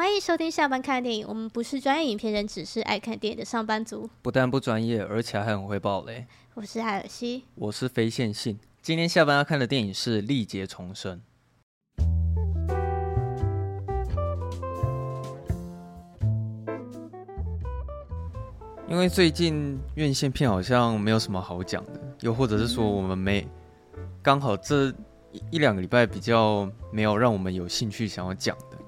[0.00, 1.26] 欢迎收听下班看电影。
[1.28, 4.08] 我们不是专业影片人，只是爱看电影的上班族。
[4.22, 6.26] 不但不专业，而且还很会爆雷。
[6.54, 8.58] 我是艾尔西，我是非线性。
[8.80, 11.20] 今天下班要看的电影是《历劫重生》。
[18.88, 23.46] 因为最近院线片好像没有什么好讲的，又或者是说我们没
[24.22, 24.90] 刚好这
[25.50, 28.78] 一两个礼拜比较没有让我们有兴趣想要讲的，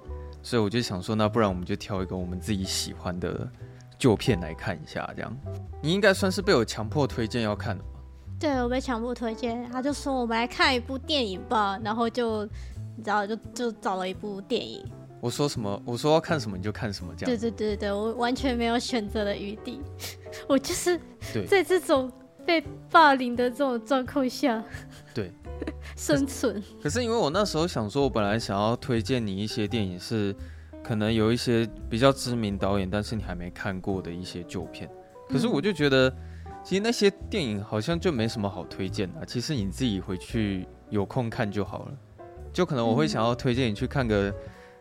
[0.43, 3.49] 所以我就想说，那不然我们就挑一个我们自己喜欢的
[3.99, 5.09] 旧片来看一下。
[5.15, 5.37] 这样，
[5.81, 7.89] 你应该算是被我强迫推荐要看的吧？
[8.41, 12.45] 对，我被强迫推荐，他就说我们来看一部电影吧，然后就
[12.97, 14.85] 你知道就就找了一部电影。
[15.21, 15.81] 我说什么？
[15.85, 17.31] 我说要看什么你就看什么，这样。
[17.31, 19.81] 对对对对，我完全没有选择的余地，
[20.49, 20.99] 我就是
[21.49, 22.11] 在这种
[22.45, 24.61] 被霸凌的这种状况下，
[25.15, 25.31] 对，
[25.97, 26.63] 生存。
[26.83, 30.35] 可是因为我那时候想说，我本来想要推荐你一些电影，是
[30.83, 34.91] 可能有一些比较知名导演，但是你还没看过的一些旧片。
[35.29, 36.15] 可是我就觉得，
[36.65, 41.93] 其实那些电影好像就没什么好推荐的，其实你自己回去有空看就好了。
[42.53, 44.33] 就可能我会想要推荐你去看个。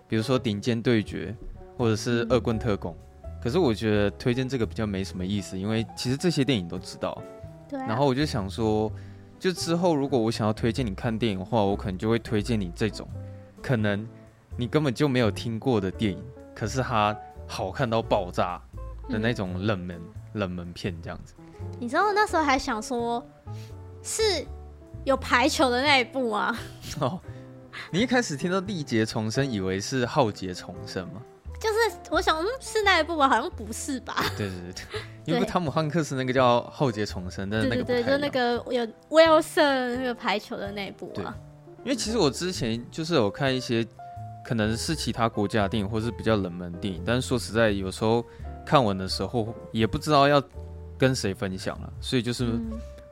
[0.08, 1.33] 比如说《顶尖对决》，
[1.77, 2.92] 或者是《恶棍特工》，
[3.23, 7.17] 嗯，可是我觉得推荐这个比较没什么意思，因为其实这些电影都知道。
[7.70, 7.86] 对啊。
[7.88, 8.92] 然后我就想说，
[9.42, 13.09] 就之后如果我想要推荐你看电影的话，我可能就会推荐你这种，
[13.59, 14.08] 可能
[14.56, 17.17] 你根本就没有听过的电影，可是它
[17.48, 18.61] 好看到爆炸
[19.09, 21.33] 的那种冷门、嗯、冷门片这样子。
[21.80, 23.25] 你知道那时候还想说，
[24.03, 24.45] 是
[25.06, 26.55] 有排球的那一部吗？
[27.02, 27.20] 哦。
[27.89, 31.22] 你一开始听到《历劫重生》，以为是《浩劫重生》吗？
[31.62, 33.30] 就是我想，嗯，是那一部吧？
[33.30, 34.16] 好像不是吧？
[34.36, 41.38] 对对对， 因为汤姆汉克斯那个叫《浩劫重生》，但是那个对对对，就那个有威尔森那个排球的那一部啊。
[41.84, 43.88] 因为其实我之前就是有看一些
[44.44, 48.26] 可能是其他国家的电影，或是比较冷门电影，但是说实在，有时候
[48.66, 50.42] 看完的时候也不知道要
[50.98, 52.59] 跟谁分享了，所以就是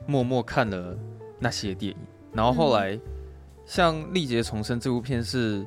[0.08, 0.98] 默默看了
[1.38, 1.98] 那些电影，
[2.34, 3.00] 然后后来。
[3.66, 5.64] 像《历劫重生》这部片，是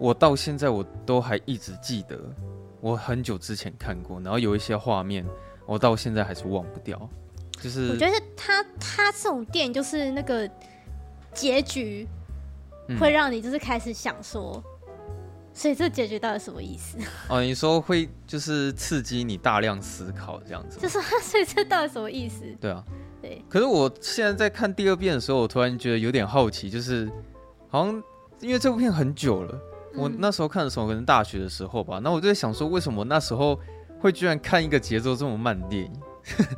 [0.00, 2.18] 我到现在我都还一直记得，
[2.80, 5.24] 我很久之前看过，然后有一些画面，
[5.66, 6.98] 我到现在还是忘不掉。
[7.60, 10.50] 就是我觉得他他这种电影，就是那个
[11.34, 12.08] 结局
[12.98, 14.90] 会让你就是开始想说，嗯、
[15.52, 16.96] 所以这结局到底什么意思？
[17.28, 22.46] 哦，你说会就是刺激你大量思考这样子，就是所以这到底什么意思？
[22.58, 22.82] 对啊，
[23.20, 23.44] 对。
[23.50, 27.06] 可是我现在在看第二遍的时候，我突然觉得有点好奇，就是。
[27.72, 28.02] 好像
[28.40, 29.56] 因为这部片很久了，
[29.96, 33.58] 我那时候看的时候可能大学的时候吧，那、嗯、我就在想说，为什么那时候
[33.98, 35.92] 会居然看一个节奏这么慢的电影？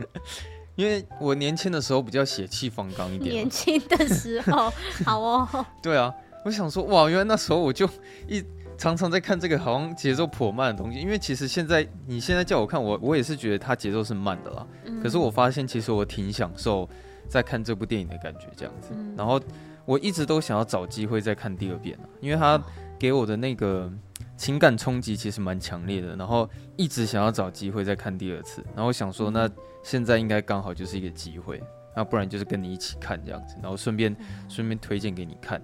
[0.76, 3.31] 因为我年轻的时候比较血气方刚一点。
[3.31, 4.72] 年轻的时候，
[5.04, 5.66] 好哦。
[5.82, 6.12] 对啊，
[6.44, 7.88] 我想说，哇，原来那时候我就
[8.28, 8.44] 一
[8.76, 10.98] 常常在看这个好像节奏颇慢的东西。
[10.98, 15.03] 因为其实现在你现在叫我看，我我也是觉得它节奏是慢的啦、嗯。
[15.03, 16.88] 可是我发现其实我挺享受
[17.28, 19.41] 在看这部电影的感觉，这样子，嗯、然后。
[19.84, 22.56] 我一直都想要找机会再看第二遍啊，因为他
[23.03, 23.91] 给我的那个
[24.37, 29.51] 情感冲击其实蛮强烈的，然后一直想要找机会再看第二次，然后想说那
[29.83, 31.61] 现在应该刚好就是一个机会，
[31.97, 34.15] 那不然就是跟你一起看这样子，然后顺便
[34.49, 35.61] 顺便推荐给你看，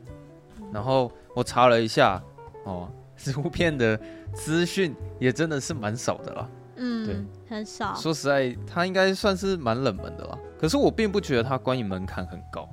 [0.72, 2.20] 然后我查了一下
[2.64, 3.96] 哦， 这部片的
[4.34, 7.16] 资讯也真的是蛮少的啦，嗯，对，
[7.48, 7.94] 很少。
[7.94, 12.68] 说实在，它应该算是蛮冷门的啦，可是我并不觉得它观影门槛很高。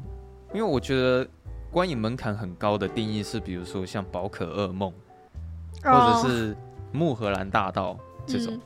[0.55, 1.27] 因为我觉得
[1.75, 4.93] 观影门槛很高的定义是，比如说像《宝可噩梦》，
[5.83, 6.55] 或者是
[6.93, 7.93] 《木荷兰大道》
[8.25, 8.57] 这种，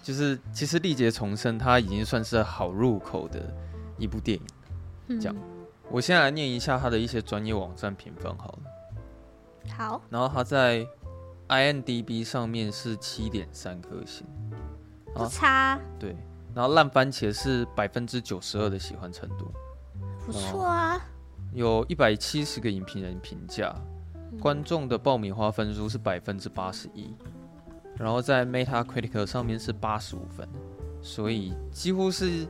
[0.00, 3.52] 就是其实《历劫重生》它已经算是好入口的
[3.98, 5.20] 一部电影。
[5.20, 5.34] 这样，
[5.90, 8.58] 我先来念一下它的一些专业网站评分好了。
[9.76, 10.00] 好。
[10.08, 10.86] 然后它在
[11.48, 14.24] IMDB 上面是七点三颗星，
[15.12, 15.80] 不差。
[15.98, 16.14] 对。
[16.54, 19.50] 然后烂番茄是百分之九十二的喜欢程度，
[20.24, 21.04] 不错啊。
[21.54, 23.74] 有一百七十个影评人评价，
[24.40, 27.14] 观众的爆米花分数是百分之八十一，
[27.98, 30.48] 然后在 Metacritic 上面是八十五分，
[31.02, 32.46] 所以几乎是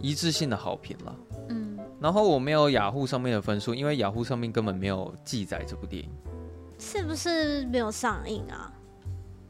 [0.00, 1.16] 一致性的好评了。
[1.50, 6.10] 嗯，然后我没有雅虎上面的分数，因为雅虎上面根本没有记载这部电影，
[6.78, 8.72] 是不是没有上映啊？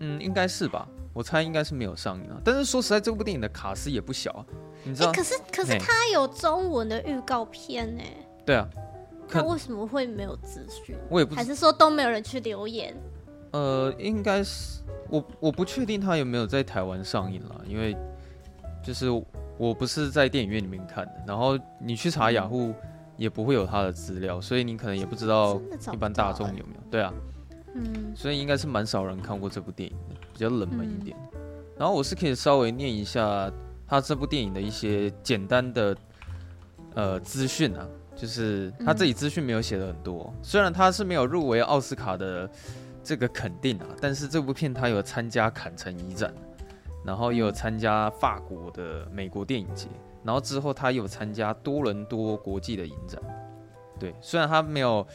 [0.00, 2.38] 嗯，应该是吧，我猜应该是没有上映啊。
[2.44, 4.44] 但是说实在，这部电影的卡司也不小啊，
[4.85, 5.11] 你知道？
[5.11, 8.03] 欸、可是可是它有中文的预告片呢。
[8.44, 8.69] 对啊。
[9.32, 10.97] 那为什么会没有资讯？
[11.09, 12.94] 我也不知，还是说都没有人去留言？
[13.53, 17.97] 呃，应该是我我不确定他有没有在台湾上映了，因为
[18.82, 19.09] 就是
[19.59, 22.73] 我不是在电影院里面看的，然后你去查雅虎
[23.17, 25.61] 也不会有他的资料，所以你可能也不知道
[25.93, 26.81] 一般大众有没有。
[26.91, 27.12] 对啊，
[27.75, 30.15] 嗯，所以应该是蛮少人看过这部电影的。
[30.32, 31.15] 比较冷门一点。
[31.35, 31.41] 嗯、
[31.77, 33.53] 然后我是可以稍微念一下
[33.87, 35.94] 他这部电影的一些简单的
[36.94, 37.87] 呃资讯啊，
[38.20, 42.50] 就是他自己资讯没有写的很多，嗯、虽然他是没有入围奥斯卡的
[43.02, 46.34] 这个肯定啊，但是这部片他有参加坎城影展，
[47.05, 49.88] 然后也有参加法国的美国电影节，
[50.22, 53.20] 然后之后他有参加多伦多国际的影展。
[53.99, 55.06] 对，虽然他没有。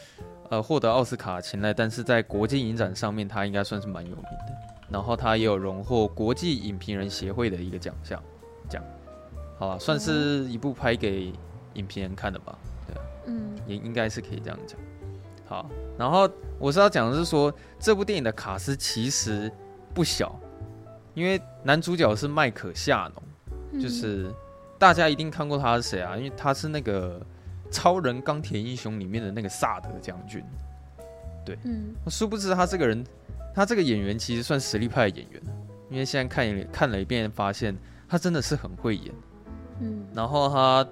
[0.52, 4.56] 呃，获得奥斯卡青睐，但是在国际影展上面，他应该算是蛮有名的。
[4.92, 8.22] 然后他也有荣获国际影评人协会的一个奖项，
[8.70, 8.84] 奖，
[9.58, 11.34] 好吧，算是一部拍给
[11.74, 12.56] 影评人看的吧？
[13.28, 14.80] 嗯，也应该是可以这样讲。
[15.46, 16.30] 好，然后
[16.60, 19.52] 我是要讲的是说，这部电影的卡斯其实
[19.94, 20.40] 不小，
[21.14, 24.32] 因为男主角是麦可夏农，就是
[24.80, 26.18] 大家一定看过他是谁啊？
[26.18, 27.22] 因为他是那个。
[27.72, 30.42] 超人钢铁英雄里面的那个萨德将军，
[31.44, 33.04] 对，嗯，殊不知他这个人，
[33.54, 35.42] 他这个演员其实算实力派的演员，
[35.90, 37.76] 因为现在看一看了一遍，发现
[38.08, 39.14] 他真的是很会演，
[39.82, 40.88] 嗯，然后他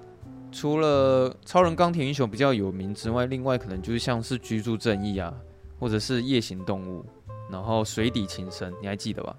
[0.54, 5.34] 除了超人钢铁英雄比较有名之外，另外可能就是像是居住正义啊，
[5.80, 7.04] 或者是夜行动物，
[7.50, 9.36] 然后水底情深，你还记得吧？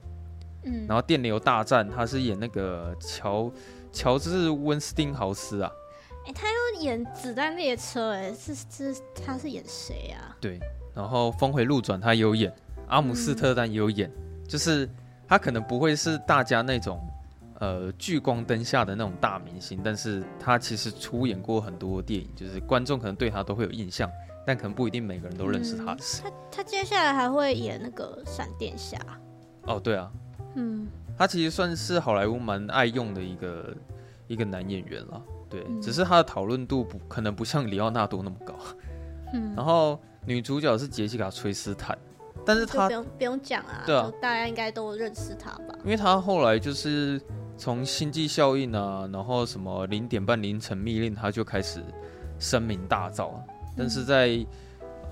[0.65, 3.49] 嗯，然后电流大战，他是演那个乔
[3.93, 5.71] 乔治温斯汀豪斯啊。
[6.25, 8.95] 哎、欸，他又演子弹列车，哎，是是，
[9.25, 10.35] 他是演谁啊？
[10.41, 10.59] 对，
[10.93, 12.53] 然后峰回路转他也有演，
[12.87, 14.89] 阿姆斯特丹也有演，嗯、就是
[15.27, 16.99] 他可能不会是大家那种
[17.59, 24.09] 呃聚光灯下的那种大明星，但是他其实出演过很多电影，就是观众可能对他都会有印象，
[24.45, 26.23] 但可能不一定每个人都认识他是、嗯。
[26.23, 28.99] 他他接下来还会演那个闪电侠。
[29.63, 30.11] 哦，对啊，
[30.55, 30.87] 嗯，
[31.17, 33.75] 他其实算是好莱坞蛮爱用的一个
[34.27, 35.21] 一个男演员了。
[35.49, 38.53] 对，只是他的讨论度不可能不像里奥纳多那么高。
[39.33, 41.97] 嗯，然后女主角是杰西卡·崔斯坦，
[42.45, 45.75] 但是他不用不用讲啊，对啊，大家应该都认识他吧？
[45.83, 47.21] 因为他后来就是
[47.57, 51.83] 从《星际效应》啊，然后什么零点半凌晨密令，他就开始
[52.39, 53.31] 声名大噪。
[53.77, 54.27] 但是在、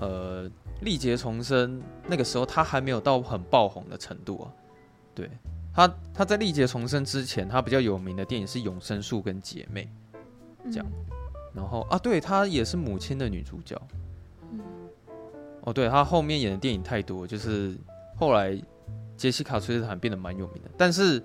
[0.00, 0.50] 呃
[0.80, 4.52] 历劫重生那个时候，他还没有到很爆红的程度啊。
[5.14, 5.30] 对，
[5.74, 9.88] 他，他在历劫重生之前，他比较有名的电影是《永生树》跟《姐妹》。
[10.72, 10.86] 这样，
[11.54, 13.78] 然后啊，对，她也是母亲的女主角。
[14.50, 14.60] 嗯，
[15.60, 17.76] 哦，对，她后面演的电影太多，就是
[18.16, 18.58] 后来
[19.14, 20.70] 杰西卡·崔斯坦变得蛮有名的。
[20.78, 21.22] 但是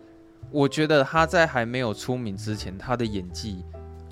[0.51, 3.63] 我觉得他在还没有出名之前，他的演技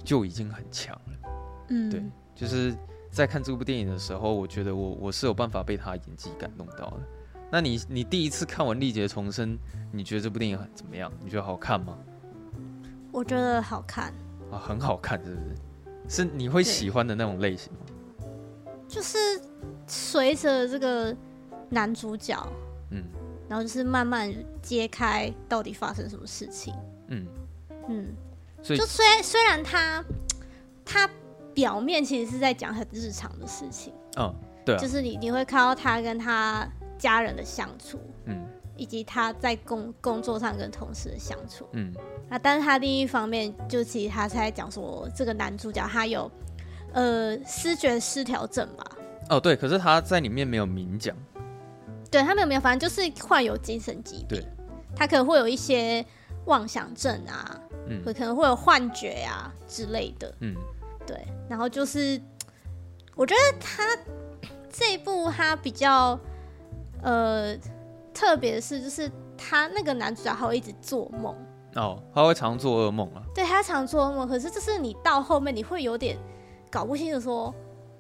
[0.04, 1.30] 就已经很强了。
[1.70, 2.04] 嗯，对，
[2.36, 2.76] 就是
[3.10, 7.00] 在看这部电影的时候，我觉得我我是有办法被他演技感动到的。
[7.50, 9.56] 那你你第一次看完《历劫重生》，
[9.92, 11.12] 你觉得这部电影很怎么样？
[11.24, 11.98] 你觉得好看吗？
[13.12, 14.14] 我觉得好看。
[14.52, 15.56] 啊，很好看，是不是？
[16.10, 17.80] 是你会喜欢的那种类型吗？
[18.88, 19.18] 就是
[19.86, 21.16] 随着这个
[21.70, 22.36] 男主角，
[22.92, 23.04] 嗯，
[23.50, 26.74] 然后就是慢慢揭开到底发生什么事情，
[27.08, 27.26] 嗯
[27.90, 28.08] 嗯，
[28.62, 30.04] 所以就虽虽然他
[30.84, 31.10] 他
[31.54, 34.34] 表面其实是在讲很日常的事情，嗯，
[34.66, 36.68] 对啊，就是你你会看到他跟他
[36.98, 38.46] 家人的相处，嗯，
[38.76, 41.94] 以及他在工工作上跟同事的相处，嗯。
[42.30, 46.30] 那但是他另一方面，就其实他是在讲说，这个男主角他有
[46.92, 48.86] 呃思觉失调症吧？
[49.30, 51.16] 哦，对，可是他在里面没有明讲。
[52.10, 54.42] 对，他们有没有，反正就是患有精神疾病。
[54.96, 56.04] 他可能会有一些
[56.46, 60.34] 妄想症啊，嗯，可能会有幻觉啊之类的。
[60.40, 60.56] 嗯，
[61.06, 61.28] 对。
[61.48, 62.20] 然后就是，
[63.16, 63.84] 我觉得他
[64.70, 66.20] 这一部他比较
[67.04, 67.56] 呃
[68.14, 71.36] 特别的是，就是他那个男主角他会一直做梦。
[71.76, 73.22] 哦，他会常做噩梦啊。
[73.36, 76.18] 对，他常做噩梦，可是就是你到后面你会有点
[76.72, 77.56] 搞不清楚，说，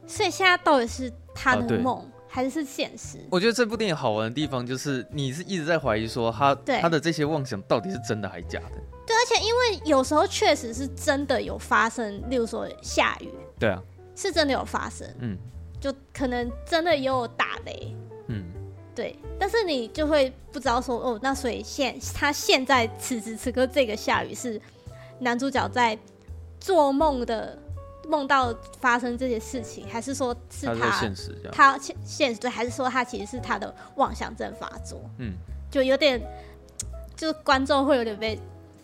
[0.07, 3.17] 所以现在到底是他的梦、哦、还是是现实？
[3.29, 8.77] 我觉得这部电影好玩的地方就是你是一直在怀疑说他对他的这些妄想到底是真的还是假的？
[9.05, 13.81] 对，而且因为有时候确实是真的有发生，例如说下雨，对啊，
[14.15, 15.37] 是真的有发生，嗯，
[15.79, 17.95] 就可能真的也有打雷，
[18.27, 18.43] 嗯。
[18.95, 24.59] 对，但是你就会不知道说哦，那所以现他现在此时此刻这个下雨是
[25.19, 25.95] 男主角在
[26.59, 27.55] 做梦的
[28.07, 34.99] 梦到发生这些事情，还是说是他他现实他现现实对，还是说他其实是他的妄想症发作？
[35.17, 35.33] 嗯，
[35.69, 36.21] 就有点，
[37.15, 38.39] 就是观众会有点被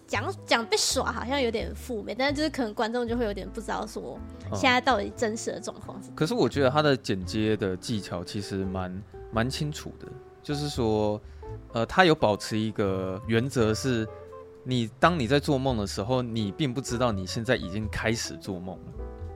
[0.06, 4.20] 讲讲被耍，好像有点负面，但是就是可能观众就会有点不知道说
[4.54, 6.16] 现在到底真实的状况是、嗯。
[6.16, 9.04] 可是我觉得他的剪接的技巧其实蛮。
[9.36, 10.08] 蛮清楚的，
[10.44, 11.20] 就是说，
[11.72, 14.08] 呃，他有保持一个原则，是
[14.64, 18.92] 你当你在做梦的时候，你并不知道你现在已经开始做梦了。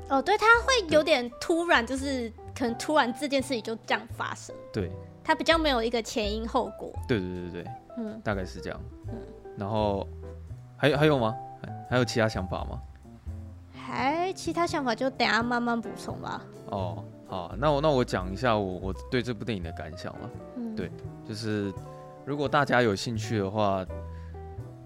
[0.10, 4.56] 哦，对，他会有点突然，就是可能突然这件事情就这样发生。
[4.72, 4.90] 对，
[5.24, 6.92] 他比较没有一个前因后果。
[7.08, 8.80] 对对对对，嗯，大概是这样。
[9.10, 9.16] 嗯，
[9.58, 10.08] 然后
[10.78, 11.36] 还有还有吗？
[11.90, 12.82] 还有其他想法吗？
[13.74, 16.42] 还其他想法就等下慢慢补充吧。
[16.68, 20.30] 哦，好，那我那我讲一下我我对这部电影的感想了。
[20.58, 20.92] 嗯，对，
[21.26, 21.74] 就是
[22.26, 23.86] 如果大家有兴趣的话，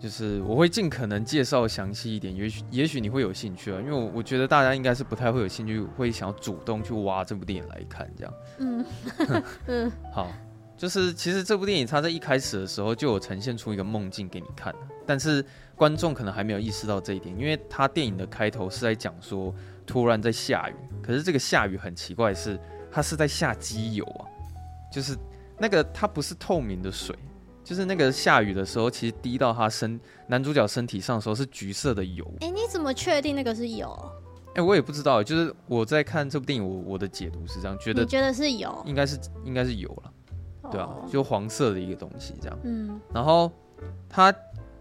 [0.02, 8.34] 就是我会尽可能介绍详细一点，也许也许你会有兴趣啊，因为我我觉得大家应该是不太会有兴趣，会想要主动去挖这部电影来看这样。
[8.60, 8.86] 嗯
[9.68, 10.32] 嗯，好。
[10.78, 14.74] 就是其实这部电影它在一开始的时候就有呈现出一个梦境给你看，
[15.06, 19.54] 但是观众可能还没有意识到这一点，因为它电影的开头是在讲说
[19.86, 22.60] 突然在下雨，可是这个下雨很奇怪的是
[22.92, 24.26] 它是在下机油啊，
[24.92, 25.16] 就是
[25.60, 27.16] 那个它不是透明的水，
[27.72, 29.98] 就是那个下雨的时候其实滴到他身
[30.28, 32.30] 男主角身体上的时候是橘色的油。
[32.42, 33.98] 哎，你怎么确定那个是油？
[34.56, 38.84] 哎，我也不知道，就是我在看这部电影，我我的解读是这样觉得，你觉得是油？
[38.86, 40.12] 应该是应该是油了。
[40.70, 42.60] 对啊，就黄色的一个东西这样。
[42.64, 43.50] 嗯，然后
[44.10, 44.36] 他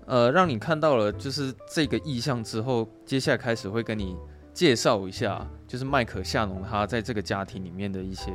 [0.06, 4.16] 呃让你看到了就是这个意象之后，接下来开始会跟你
[4.52, 8.32] 介绍一下，就是麦克夏农他在这个家庭里面的一些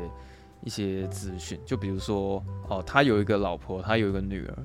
[0.66, 1.58] 一些资讯。
[1.66, 4.58] 就比如说哦，他有一个老婆，他有一个女儿，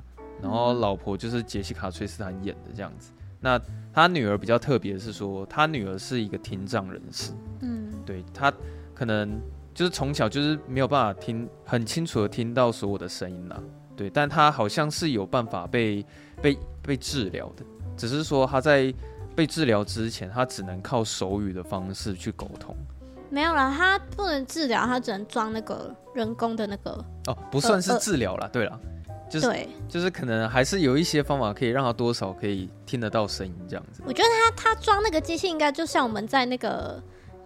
[0.42, 3.12] 然后老婆就是杰西卡·崔斯坦演的这样子。
[3.38, 3.57] 那
[3.92, 7.30] 他女儿比较特别的是说，他女儿是一个听障人士。
[7.61, 8.52] 嗯，对，他
[8.92, 9.40] 可能。
[9.73, 13.62] 就是从小就是没有办法听很清楚的听到所有的声音啦，
[13.97, 16.04] 对，但他好像是有办法被
[16.42, 17.64] 被被治疗的，
[17.97, 18.92] 只是说他在
[19.35, 22.76] 被治疗之前，他只能靠手语的方式去沟通。
[23.30, 26.90] 没有了，他不能治疗，他只能装那个人工的那个。
[27.26, 28.80] 哦，不算是治疗了，呃、对了，
[29.30, 34.02] 就是对就是可能还是有一些方法可以让他多少可以听得到声音这样子。
[34.04, 37.02] 我觉得他他装那个机器应该就像我们在那个。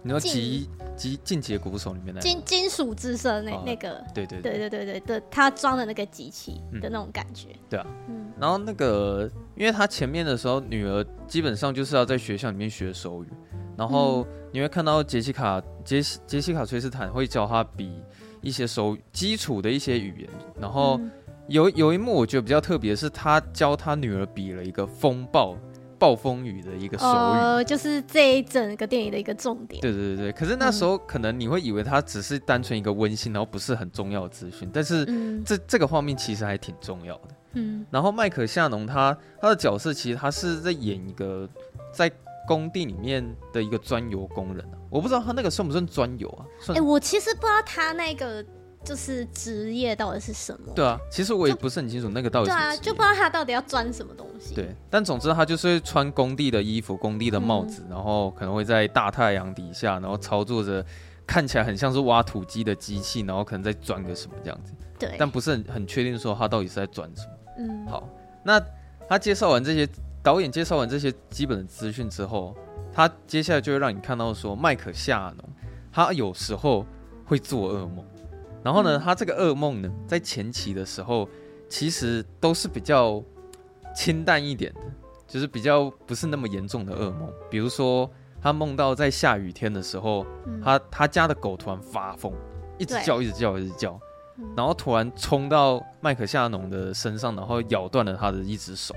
[0.07, 13.27] 你说极极进击鼓手里面的金金属之声那那个，对对对对对对对，他装的那个机器的那种感觉，对啊，嗯，然后那个，因为他前面的时候，女儿基本上就是要在学校里面学手语，
[13.75, 18.01] 然后你会看到杰西卡杰西杰西卡崔斯坦会教他比
[18.41, 20.99] 一些手基础的一些语言，然后
[21.47, 25.55] 有有一幕我觉得比较特别，是他教他女儿比了一个风暴。
[25.97, 29.81] 暴风雨的一个手语，呃，就是这一整个电影的一个重点。
[29.81, 35.05] 对对对，可是那时候可能你会以为它只是单纯一个温馨，然后不是很重要的资讯，但是
[35.45, 37.27] 这这个画面其实还挺重要的。
[37.53, 41.49] 嗯，然后麦克夏农他他的角色其实他是在演一个
[41.93, 42.11] 在
[42.45, 46.45] 工地里面的一个钻油工人啊，我不知道他那个算不算专有啊？
[46.69, 48.43] 哎、欸，我其实不知道他那个。
[48.85, 50.71] 就是职业到底是什么？
[50.75, 52.55] 对啊，其实我也不是很清楚那个到底是。
[52.55, 54.53] 对啊，就不知道他到底要钻什么东西。
[54.53, 60.85] 对，但总之他就是会穿工地的衣服、工地的帽子，嗯、然后可能会在大太阳底下，然后操作着
[61.25, 64.71] 看起来很像是挖土机的机器，然后可能在钻个什么这样子。
[64.99, 67.31] 对，但不是很很确定说他到底是在钻什么。
[67.57, 68.07] 嗯，好，
[68.43, 68.61] 那
[69.09, 69.89] 他介绍完这些，
[70.21, 72.55] 导演介绍完这些基本的资讯之后，
[72.95, 75.45] 他接下来就会让你看到说，麦克夏农
[75.91, 76.85] 他有时候
[77.25, 78.05] 会做噩梦。
[78.63, 81.27] 然后呢，他这个噩梦呢，在前期的时候，
[81.69, 83.21] 其实都是比较
[83.93, 84.79] 清淡一点的，
[85.27, 87.29] 就是比较不是那么严重的噩梦。
[87.49, 88.09] 比如说，
[88.41, 90.25] 他梦到在下雨天的时候，
[90.63, 92.33] 他他家的狗突然发疯，
[92.79, 93.99] 一直叫，一直叫，一直叫，
[94.55, 98.95] 然后突然冲到麦克夏农的身上，然后咬断了他的一只手。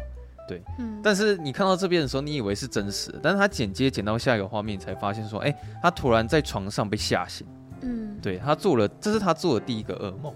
[0.48, 7.46] 对，嗯但是你看到这边的时候，你以为是真实的，但是他剪接剪到下一个画面，才发现说，哎，他突然在床上被吓醒。
[7.82, 10.34] 嗯，对，他做了，这是他做的第一个噩梦。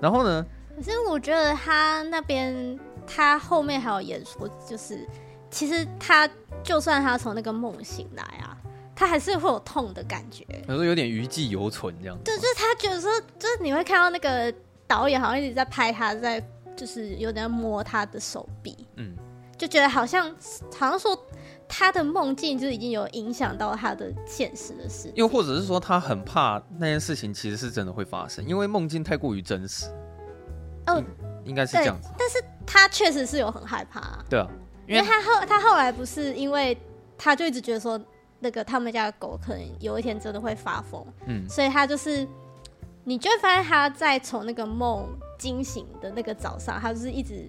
[0.00, 0.44] 然后呢？
[0.76, 5.06] 可是我觉得他那边，他后面还有演说，就是
[5.50, 6.28] 其实他
[6.62, 8.56] 就算他从那个梦醒来啊，
[8.94, 10.44] 他还是会有痛的感觉。
[10.68, 12.22] 有时候有点余悸犹存这样子。
[12.24, 14.52] 对，就是他觉得说，就是你会看到那个
[14.86, 16.40] 导演好像一直在拍他，在
[16.76, 19.16] 就是有点摸他的手臂，嗯，
[19.58, 20.34] 就觉得好像
[20.74, 21.26] 好像说。
[21.70, 29.84] 他的梦境就已经有影响到他的现实的事，又或者是说他很怕那件事情其实是真的会发生，因为梦境太过于真实。
[30.86, 31.04] 哦，
[31.44, 32.08] 应该是这样子。
[32.18, 34.24] 但是他确实是有很害怕啊。
[34.30, 34.48] 对啊，
[34.86, 36.74] 因为，因为他后他后来不是因为
[37.18, 38.00] 他就一直觉得说
[38.40, 42.26] 那个他们家的狗可能有一天真的会发疯，嗯，所以他就是
[43.04, 45.06] 你就会发现他在从那个梦
[45.38, 47.46] 惊醒的那个早上，他就是一直。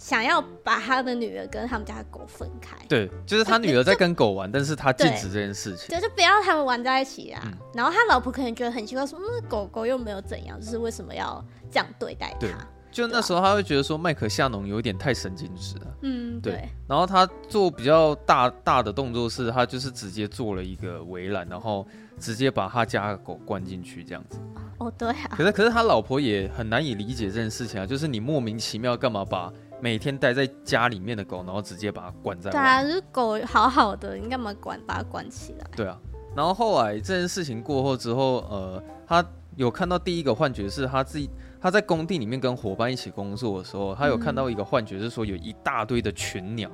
[0.00, 7.42] 想要把他的女儿跟他们家的狗分开，对，就是他女儿在跟狗玩，但是他禁止这件事情，对，就不要他们玩在一起啊。
[7.44, 12.66] 嗯、然后他老婆可能觉得很奇怪，说，嗯，狗狗又没有怎样，就是为什么要这样对待他？
[12.90, 15.86] 就那时候他会觉得说麦克夏农有点太神经质了。
[16.00, 16.66] 嗯，对。
[16.88, 21.86] 然后他做比较大大的动作是，他就是直接做了一个围栏，然后
[22.18, 24.40] 直接把他家的狗关进去这样子。
[24.78, 25.30] 哦，对啊。
[25.36, 32.60] 可是可是他老婆也很难以理解这件事情啊，就是你莫名其妙干嘛把每天待在家里面的狗，然后直接把它关在外面？
[32.60, 35.66] 对啊，就是狗好好的，你干嘛管把它关起来？
[35.76, 35.98] 对啊。
[36.36, 39.24] 然后后来这件事情过后之后，呃，他
[39.56, 41.28] 有看到第一个幻觉是他自己。
[41.62, 46.70] 他在工地里面跟伙伴一起工作的时候，他有看到一个幻觉，是说有一大堆的群鸟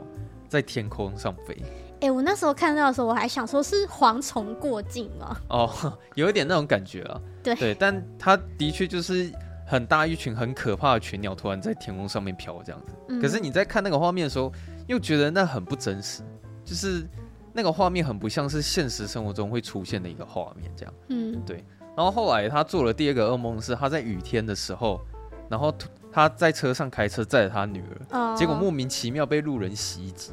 [0.47, 1.57] 在天空上飞。
[1.95, 5.37] 哎、欸，我那时候看到的时候，我还想说是蝗虫过境吗？
[5.49, 5.69] 哦，
[6.15, 7.21] 有一点那种感觉啊。
[7.43, 9.29] 对对，但他的确就是
[9.67, 12.95] 很大一群很可怕的群鸟突然在天空上面飘这样子。
[13.09, 14.53] 嗯、可是你在看那个画面的时候，
[14.87, 16.23] 又觉得那很不真实，
[16.65, 17.05] 就是
[17.53, 20.95] 那个画面很不像是现实生活中会出现的一个画面这样。
[21.09, 21.65] 嗯，对。
[21.97, 25.01] 然后后来他做了第二个噩梦，是他在雨天的时候，
[25.49, 25.75] 然后
[26.13, 28.39] 他在车上开车载着他女儿，oh.
[28.39, 30.33] 结果莫名其妙被路人袭击，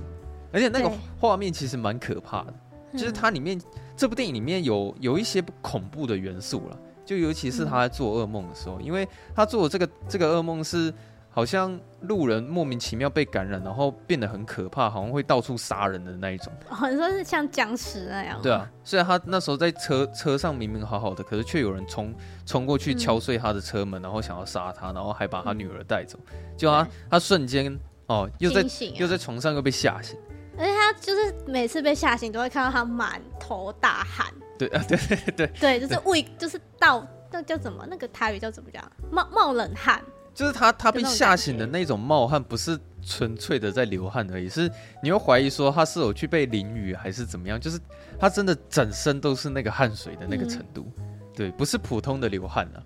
[0.52, 2.54] 而且那个画面其实蛮可怕的，
[2.94, 3.60] 就是它里面
[3.96, 10.94] 这部电影里面有有一些恐怖的元素了，就尤其是他在做噩梦的时候，因为他做的这个这个噩梦是。
[11.36, 16.54] 好像路人莫名其妙被感染，然后变得很可怕，好像会到处杀人的那一种。
[16.70, 18.40] 好像说是像僵尸那样。
[18.40, 22.14] 对啊，虽然他那时候在车车上明明好好的，可是却有人冲
[22.46, 26.20] 冲过去敲碎他的车门，嗯、然后想要杀他，然后还把他女儿带走。
[26.56, 28.66] 就他他瞬间哦，又在、啊、
[29.00, 30.16] 又在床上又被吓醒。
[30.56, 34.32] 而且他就是每次被吓醒都会看到他满头大汗。
[34.68, 38.92] 对啊，对对对对，就是胃就是到那叫怎么那个台语叫怎么讲？
[39.12, 40.04] 冒冒冷汗。
[40.34, 44.68] 就是他，他被吓醒的那种冒汗，不是纯粹的在流汗而已，是
[45.04, 47.60] 你会怀疑说他是有去被淋雨还是怎么样？
[47.62, 47.80] 就是
[48.20, 51.04] 他真的整身都是那个汗水的那个程度，嗯、
[51.36, 52.82] 对，不是普通的流汗啊。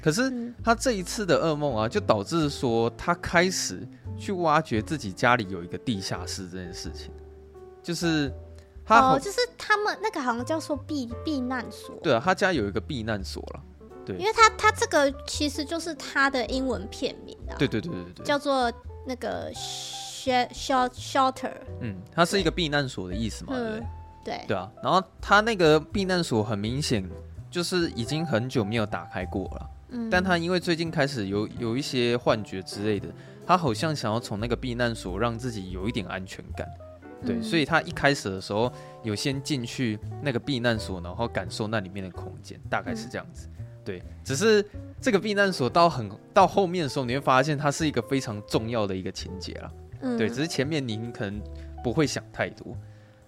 [0.00, 3.84] 可是他这一次的噩梦啊，就导致说他开始
[4.16, 7.10] 去挖掘自己家里有一个地下室这件事情，
[7.82, 8.32] 就是
[8.84, 13.62] 他哦，就是他们那个好像叫做避避难所，对啊，他家有一个避难所了。
[14.04, 18.72] 对，因为他他这个其实就是他的英文片名啊，对对对对对，叫做
[19.06, 23.84] 那个 shelter shelter，嗯，它是一个避难所的意思嘛，对对？
[24.24, 24.44] 对。
[24.48, 27.08] 对啊，然后他那个避难所很明显
[27.48, 33.06] 就是已经很久没有打开过了，嗯，但他因为最近开始有有一些幻觉之类的，
[33.46, 36.66] 他好像想要从那个避难所让自己有一点安全感，
[37.24, 43.48] 对，嗯，所以他一开始的时候有先进去那个避难所，然后感受那里面的空间，大概是这样子。
[43.48, 44.64] 嗯对，只是
[45.00, 49.72] 这个避难所到很到后面的时候，你会发现它是一个非常重要的一个情节了。
[50.02, 51.42] 嗯，对，只是前面您可能
[51.82, 52.76] 不会想太多。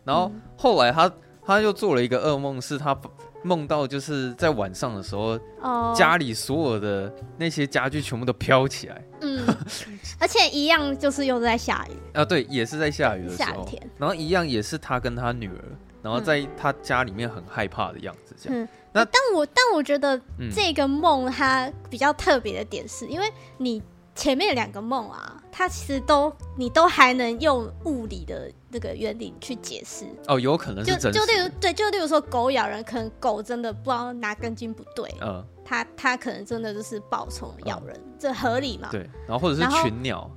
[0.05, 1.13] 然后后来他
[1.45, 2.97] 他又做了一个噩梦，是他
[3.45, 9.05] 梦到就是在晚上的时候，哦，家里所有的那些家具全部都飘起来。
[9.21, 9.47] 嗯，
[10.19, 13.65] 而且一样就是又在下雨啊，对，也是在下雨的时候。
[13.65, 13.91] 夏天。
[13.99, 15.63] 然后一样也是他跟他女儿，
[16.03, 18.59] 然后在他家里面很害怕的样子，这样。
[18.59, 20.17] 嗯那但我但我觉得
[20.55, 23.27] 这个梦它比较特别的点是，因为
[23.59, 23.83] 你
[24.14, 31.12] 前面两个梦啊，它其实都你都还能用物理的那个原理去解释哦，有可能是真的。
[31.12, 38.88] 就就例如对，就例如说狗咬人，可能狗真的不知道哪根筋不对，嗯，它它可能真的就是暴虫咬人，这合理嘛？
[38.90, 40.31] 对，然后或者是群鸟，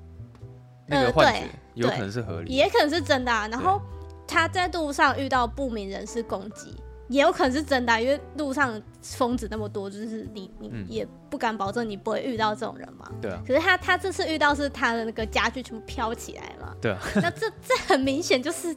[0.87, 1.43] 那个幻觉
[1.75, 3.31] 有可能是合理，也可能是真的。
[3.31, 3.79] 啊然后
[4.27, 6.75] 他在路上遇到不明人士攻击。
[7.07, 13.09] 也有可能是真的，因为路上疯子那么多，就是你你也不敢保证你不会遇到这种人嘛。
[13.21, 13.41] 对啊。
[13.47, 16.75] 可是他他这次遇到是他的那个家具全部飘起来嘛。
[16.81, 16.99] 对啊。
[17.15, 18.75] 那这这很明显就是，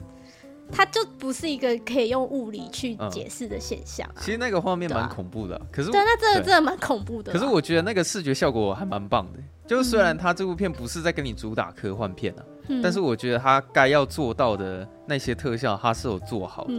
[0.72, 4.20] 他就不是一个可以用物理去解释的现象啊。
[4.20, 7.32] 其实那个画面蛮恐怖的，可是对，那真的真的蛮恐怖的。
[7.32, 12.42] 可是我觉得那个视觉效果还蛮棒的，就是虽然他这部片不是在跟你主打科幻片啊，
[12.82, 16.74] 但是我觉得他该要做到的那些特效，他是有做好的。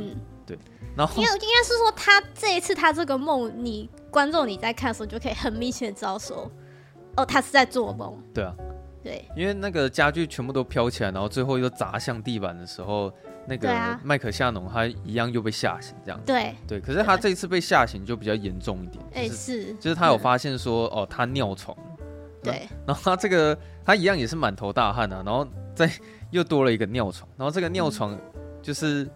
[0.45, 0.58] 对。
[0.93, 6.51] 然后应该应该是说，他这一次他这个梦，你观众你在看的时候就可以很明显的知道说，
[7.15, 8.21] 哦，他是在做梦。
[8.34, 8.54] 对啊，
[9.01, 13.10] 对，因为那个家具全部都飘起来，然后最后又砸向地板的时候，
[13.47, 16.25] 那个麦克夏农他一样又被吓醒，这样子。
[16.25, 19.04] 对对，可是他这一次被吓醒就比较严重一点。
[19.13, 21.75] 哎，是，就是他有发现说，哦，他尿床。
[22.43, 22.67] 对。
[22.88, 25.91] 然后他这个他一样也是满头大汗啊，然后再
[26.30, 28.17] 又多了一个尿床，然后这个尿床
[28.62, 29.10] 就是。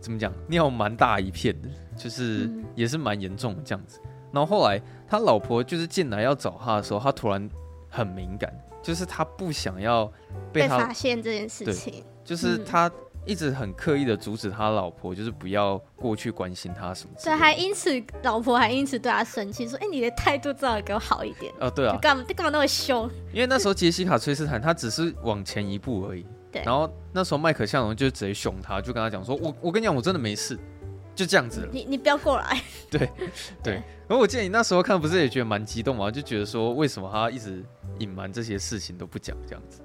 [0.00, 0.32] 怎么讲？
[0.48, 4.00] 尿蛮大一片的，就是也是蛮严重的这样子。
[4.32, 7.50] 然后后来他老婆就是进来要找他的时候，他突然
[7.90, 8.50] 很敏感，
[8.82, 10.06] 就是他不想要
[10.52, 12.02] 被他被发现这件事情。
[12.24, 12.90] 就是他
[13.30, 17.12] 一直很刻意的阻止他老婆，就是不要过去关心他什么。
[17.22, 23.08] 对，还因此老婆还因此对他生气，说：“哎、欸，你的态度最好给我好一点。”哦，对啊，干嘛干嘛那么凶？
[23.32, 26.26] 因为那时候杰西卡·崔斯坦他只是往前一步而已。
[26.50, 26.62] 对。
[26.64, 30.58] 然后那时候麦克向荣就直接凶他，就跟他讲说：“我我跟你讲，我真的没事。”
[31.14, 31.68] 就这样子了。
[31.70, 32.60] 你你不要过来。
[32.90, 33.08] 对
[33.62, 33.74] 对。
[34.08, 36.10] 然后我记得你那时候看不是也觉得蛮激动吗？
[36.10, 37.64] 就觉得说为什么他一直
[38.00, 39.80] 隐瞒这些事情都不讲这样子。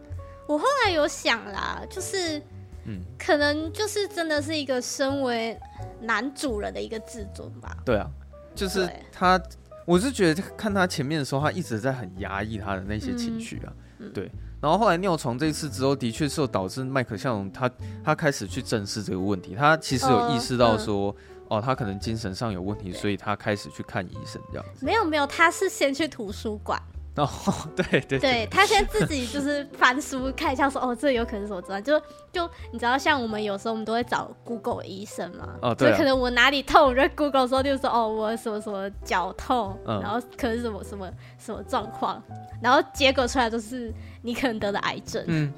[0.48, 2.42] 我后来有想啦，就是，
[2.86, 5.60] 嗯，可能就是真的是一个身为
[6.02, 7.76] 男主人的一个自尊吧。
[7.86, 8.10] 对啊，
[8.54, 9.42] 就是他，
[9.86, 13.74] 我是觉得看他前面的时候，他一直在很压抑他的那些情绪啊。
[14.00, 14.30] 嗯、对，
[14.62, 17.70] 然后后来尿床这一次之后，的确是有导致麦克向荣他
[18.04, 24.86] 他开始去正视这个问题，他其实有意识到说，呃嗯、哦，他可能精神上有问题，所以他开始去看医生这样子。
[24.86, 26.82] 没有没有，他是先去图书馆。
[27.16, 27.30] 哦，
[27.76, 31.84] 对对对，对他现在自己就是翻书看一下，说哦，这有可能是什么症状？
[31.84, 32.00] 就
[32.32, 42.22] 就你知道，像我们有时候我们都会找 Google 医生嘛，哦，对、啊，就可能我哪里痛，我就 Google 说，就是说哦，我什么什么脚痛，嗯、然后可能什么什么什么状况，
[42.62, 45.24] 然后结果出来都是你可能得了癌症。
[45.28, 45.54] 嗯。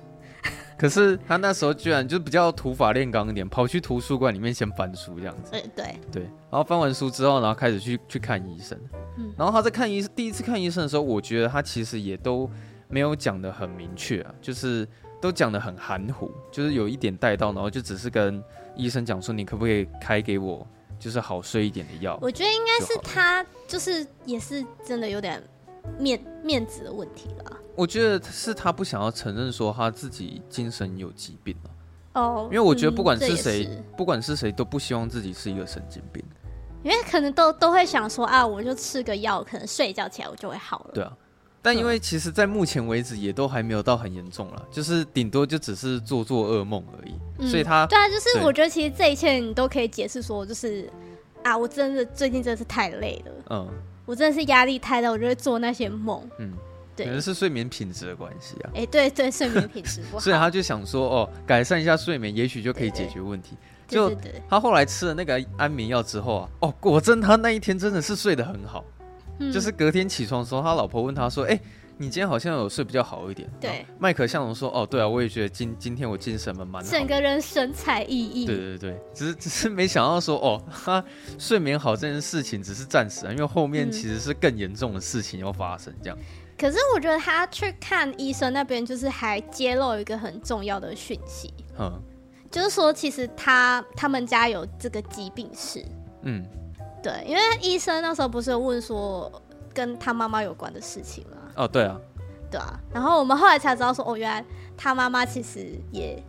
[0.78, 5.52] 可是他那时候居然就比较土法炼钢一点，跑去图书馆里面先翻书这样子。
[5.52, 8.80] 对对对，然后翻完书之后，然后开始去去看医生。
[9.18, 12.50] 嗯，然后他在看医生第一次看医生的时候，我觉得他其实也都
[12.88, 14.88] 没有讲的很明确啊，就是
[15.20, 18.44] 都讲的很含糊，就是有一点带到，然后就只是跟
[18.76, 20.66] 医生讲说，你可不可以开给我
[21.00, 22.20] 就是好睡一点的药？
[22.22, 25.42] 我觉得应该是他就是也是真的有点
[26.00, 27.58] 面面子的问题了。
[27.76, 31.70] 我觉得是他不想要承认说他自己精神有疾病了
[32.20, 36.24] 哦，因为我觉得不管是谁，嗯、不管是谁都不希望自己是一个神经病，
[36.84, 40.92] 因为可能都都会想说啊，我就吃个药，可能睡一觉起来我就会好了。
[40.96, 41.16] 对啊，
[41.62, 47.14] 但因为其实，在目前为止也都还没有到很严重了，就是顶多就只是做做噩梦而已。
[47.38, 50.90] 嗯、所以他对啊，就是我觉得其实这一切你都可以解释说，就是
[51.44, 53.68] 啊，我真的最近真的是太累了，嗯，
[54.08, 56.52] 我真的是压力太大，我就会做那些梦，嗯。
[56.96, 58.72] 对可能是睡眠品质的关系啊！
[58.74, 63.56] 哎、欸，对对，睡眠品质不好， 所以他就想说，哦，改善一下睡眠，也许就可以解决问题。
[63.88, 64.12] 就
[64.50, 68.84] 他后来吃了那个安眠药之后啊，哦，果真他那一天真的是睡得很好。
[69.38, 71.62] 嗯、就是隔天起床的时候，他老婆问他说：“哎、欸，
[71.98, 81.04] 你今天好像有睡比较好一点。”对，麦克向荣说：“哦，对啊，我也觉得今今天我精神蛮蛮好，整个人神采奕奕。”对对对，只是 只是没想到说，哦，他
[81.38, 86.18] 睡眠好这件事情只是暂时啊，因为后面其实是更严重的事情要发生这样。
[86.58, 92.02] 可是我觉得他去看医生那边，就是还揭露一个很重要的讯息，嗯，
[92.50, 95.86] 就是说其实他他们家有这个疾病史，
[96.24, 96.44] 嗯，
[97.04, 99.32] 对，因为医生那时候不是有问说
[99.72, 101.38] 跟他妈妈有关的事情吗？
[101.58, 102.00] 哦，对啊，
[102.50, 104.46] 对啊，然后我们后来才知道说，哦，原来
[104.78, 106.24] 他妈妈其实也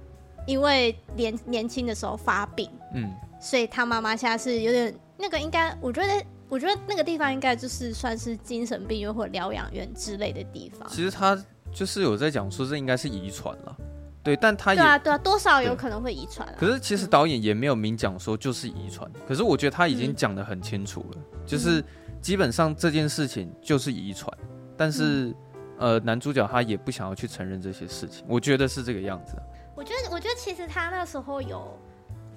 [0.47, 6.25] 因为年年轻的时候发病，嗯，所以他妈妈现在是有点那个，应该我觉得。
[6.51, 10.89] 我觉得那个地方应该就是算是精神病院或疗养院之类的地方。
[10.89, 11.39] 其实他
[11.71, 13.77] 就是有在讲说这应该是遗传了，
[14.23, 16.49] 对，但他也对啊对啊，多少有可能会遗传。
[16.59, 21.85] 可是其实导演也没有明讲说就是遗传，可是我觉得他已经讲的很清楚了，嗯、就是
[22.23, 24.35] 基本上这件事情就是遗传，
[24.79, 25.35] 但是、嗯、
[25.79, 29.37] 呃男主角他也不想要去承认这些事情，我觉得是这个样子。
[29.75, 31.77] 我觉得我觉得其实他那时候有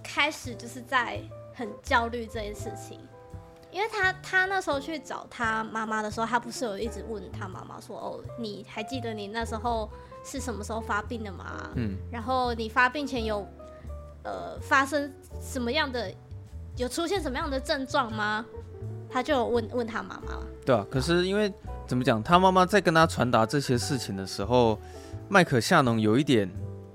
[0.04, 1.22] 开始就是在
[1.54, 3.00] 很焦虑这件事情。
[3.74, 9.90] 因为他他那时候去找他妈妈的时候，他不是有一直问他妈妈说：“哦，你还记得你那时候
[10.26, 11.72] 是什么时候发病的吗？
[11.76, 13.48] 嗯，然后你发病前有
[14.24, 16.14] 呃发生什么样的
[16.76, 18.46] 有出现什么样的症状吗？”
[19.10, 20.38] 他就问问他妈妈。
[20.66, 21.50] 对啊，可是因为
[21.92, 24.80] 怎么讲，他妈妈在跟他传达这些事情的时候，
[25.28, 26.50] 麦可夏农有一点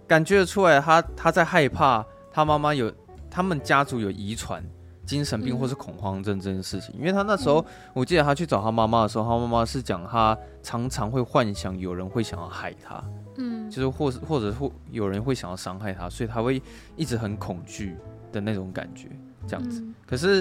[0.08, 2.90] 感觉得出来他，他他在害怕他妈妈有
[3.30, 4.64] 他们家族有遗传。
[5.04, 13.04] 精神病或是恐慌症这件事情，嗯、因为他那时候，我记得他去找他妈妈的时候，他妈妈是讲他常常会幻想有人会想要害他，
[13.36, 16.60] 嗯，就是或是或者或有人会想要伤害他，所以他会
[16.96, 17.94] 一直很恐惧
[18.32, 19.08] 的那种感觉，
[19.46, 19.80] 这样子。
[19.80, 20.38] 嗯、可是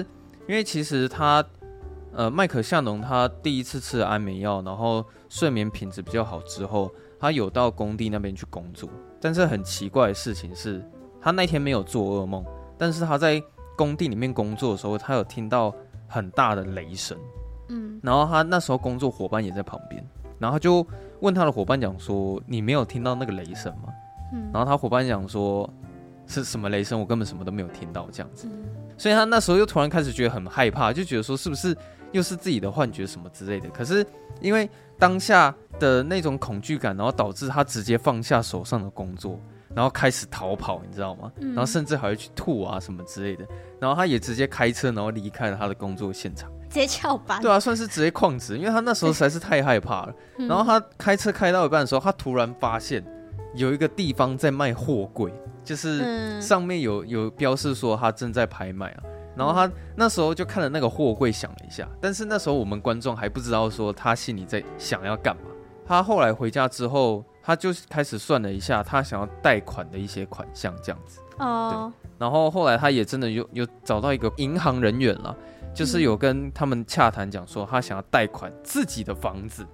[0.48, 1.44] 因为其实他，
[2.16, 8.88] 呃，麦可夏农他第一次吃了安眠药，然后睡眠品质比较好之后，他有到工地那边去工作，
[9.20, 10.84] 但是很奇怪的事情是，
[11.20, 12.44] 他那天没有做噩梦，
[12.76, 13.40] 但是他在。
[13.76, 15.70] 工地里面工作的时候，他有听到
[16.08, 17.14] 很大的雷声，
[17.68, 20.02] 嗯，然后他那时候工作伙伴也在旁边，
[20.38, 20.82] 然后就
[21.20, 23.92] 问他的伙伴讲说：“你没有听到那个雷声吗？”
[24.32, 25.68] 嗯，然后他伙伴讲说
[26.26, 26.98] ：“是什么雷声？
[26.98, 28.48] 我根本什么都没有听到。”这样子，
[28.96, 31.76] 所以他那时候又突然开始觉得很害怕，就觉得说是不是
[32.16, 33.68] 又是自己的幻觉什么之类的。
[33.68, 34.04] 可是
[34.40, 39.38] 因为当下的那种恐惧感，然后导致他直接放下手上的工作。
[39.74, 41.30] 然后开始逃跑，你知道吗？
[41.38, 43.46] 然后甚至还会去吐啊什么之类的。
[43.78, 47.42] 然后他也直接开车，然后离开了他的工作现场，直接翘班。
[47.42, 50.14] 对啊，算是直接旷职，因为他那时候实在是太害怕了。
[50.48, 53.04] 然后他开车开到一半的时候，他突然发现
[53.54, 55.30] 有一个地方在卖货柜，
[55.62, 59.02] 就是上面有有标示说他正在拍卖啊。
[59.36, 65.42] 然后他那时候就看了那个货柜，想了一下，但是那时候我们观众还不知道说他心里在想要干嘛。
[65.86, 67.24] 他后来回家之后。
[67.46, 71.20] 他就开始算了一下，他想要贷款的一些款项，这样子。
[71.38, 71.92] 哦。
[72.18, 75.32] 然后后来他也真的有有找到一个银行人员了，
[75.72, 79.64] 就是有跟他们洽谈，讲说他想要贷款自己的房子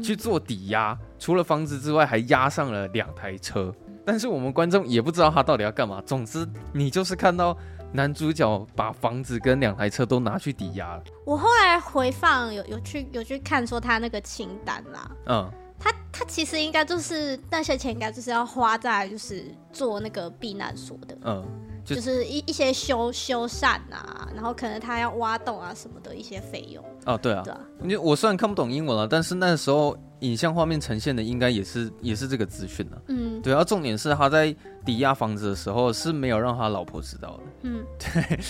[0.00, 3.74] 去做抵押，除了房子之外，还押上了两台车。
[4.06, 6.00] 但是我们观众也不知道他到底要干嘛。
[6.06, 7.56] 总之，你就是看到
[7.92, 11.02] 男主角把房子跟两台车都拿去抵押了。
[11.24, 15.10] 我后来回放有有去有去看说他那个清单啦。
[15.26, 15.50] 嗯。
[15.80, 21.46] 他他其实应该就是那些钱，应该就是要花在就是做那个避难所的，嗯，
[21.84, 26.84] 就，就是一一些修修缮啊，然后可能他要挖洞啊什么的一些费用。
[27.06, 27.60] 哦，对啊，对啊。
[27.84, 33.02] 因为我虽然看不懂英文了，但是那时候影像画面呈现的应该也是也是这个资讯了。
[33.08, 33.62] 嗯，对啊。
[33.64, 34.54] 重点是他在
[34.84, 37.42] 抵押房子的时候是没有让他老婆知道的。
[37.62, 38.40] 嗯， 对，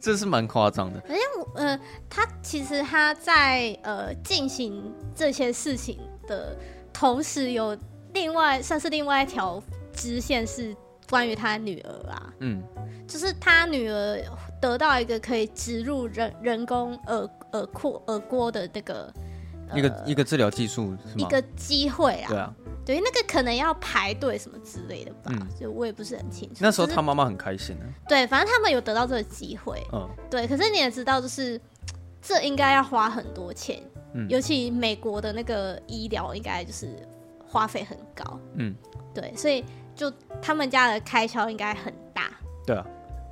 [0.00, 1.00] 这是蛮夸张的。
[1.08, 1.78] 而且我呃，
[2.08, 6.56] 他其实他在呃进行这些事情的
[6.92, 7.76] 同时，有
[8.12, 10.76] 另外算是另外一条支线是
[11.08, 12.62] 关于他女儿啊，嗯，
[13.06, 14.22] 就是他女儿
[14.60, 19.12] 得到一个可以植入人人工耳耳廓耳郭的那个
[19.74, 22.54] 一个、呃、一个治疗技术，一个机会啊，对啊，
[22.84, 26.56] 对，那个可能要排队什么之类的吧，嗯，就我也不是很清楚。
[26.60, 31.60] 那时候他妈妈很开心啊，对，反正他们有得到这个机会，嗯，对，可是你也知道，就是
[32.22, 33.82] 这应该要花很多钱。
[34.14, 36.88] 嗯、尤其美国的那个医疗应该就是
[37.46, 38.74] 花费很高，嗯，
[39.12, 39.62] 对，所以
[39.94, 42.30] 就他们家的开销应该很大。
[42.66, 42.86] 对啊，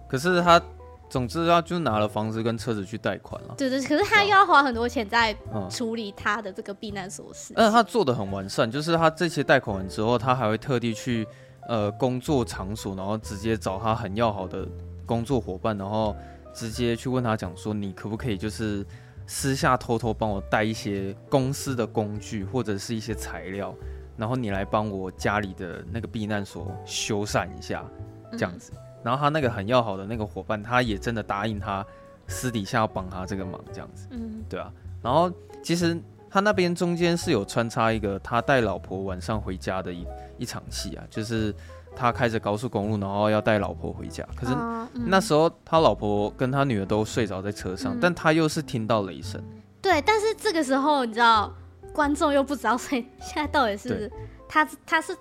[0.07, 0.61] 可是他，
[1.09, 3.55] 总之他就拿了房子跟车子去贷款了。
[3.57, 5.37] 对对，可是他又要花很多钱在
[5.71, 7.55] 处理他的这个避难所事。
[7.57, 11.27] 嗯，他做的很完善，就是他这些贷款完之后，他还会特地去
[11.69, 14.67] 呃工作场所，然后直接找他很要好的
[15.05, 16.15] 工作伙伴，然后
[16.53, 18.85] 直接去问他讲说，你可不可以就是。
[19.29, 23.75] 私下偷偷帮我带一些公司的工具或者是一些材料，
[24.17, 27.85] 然后你来帮我家里的那个避难所修缮一下，
[28.31, 28.71] 这样子。
[29.07, 31.87] 然后他那个很要好的那个伙伴，他也真的答应他
[32.27, 34.09] 私底下要帮他这个忙，这样子。
[34.11, 34.73] 嗯，对啊。
[35.01, 35.97] 然后其实
[36.29, 40.05] 他那边中间是有穿插一个他带老婆晚上回家的一
[40.39, 41.55] 一场戏啊，就是。
[41.99, 44.23] 他开着高速公路，然后要带老婆回家。
[44.37, 44.55] 可是
[44.93, 49.43] 那时候他老婆跟他女儿都睡着在车上，嗯、但他又是听到雷声。
[49.81, 51.51] 对，但是这个时候你知道，
[51.95, 54.13] 观众又不知道，所以现在到底是
[54.47, 55.17] 他他是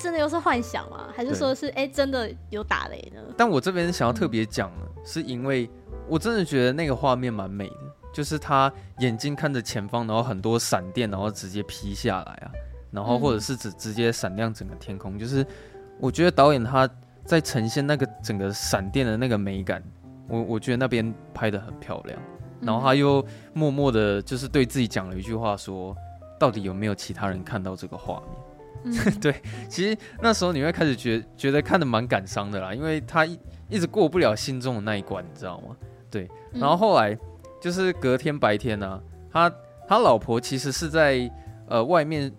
[0.00, 1.08] 真的又是幻想吗？
[1.14, 3.20] 还是说是哎真的有打雷呢？
[3.36, 4.72] 但我这边想要特别讲，
[5.04, 5.70] 是因为
[6.08, 7.76] 我真的觉得那个画面蛮美的，
[8.12, 12.50] 就是他眼睛看着前方，然后很多闪电，然后直接劈下来啊，
[12.90, 15.46] 然后或者是直直接闪亮整个天空，就是。
[16.02, 16.88] 我觉得导演他
[17.26, 19.84] 在呈现那个整个闪电的那个美感，
[20.28, 22.18] 我我觉得那边拍的很漂亮，
[22.62, 25.96] 然后他又默默的，就是对自己讲了一句话说，说
[26.38, 28.30] 到底有没有其他人看到这个画面？
[28.84, 29.34] 嗯、对，
[29.68, 33.38] 其实那时候你会开始觉觉得看的蛮感伤的啦，因为他一
[33.68, 35.76] 一直过不了心中的那一关，你知道吗？
[36.10, 37.16] 对，然后后来
[37.60, 39.00] 就是隔天白天呢、啊，
[39.32, 39.52] 他
[39.88, 41.30] 他老婆其实是在
[41.68, 42.32] 呃外面。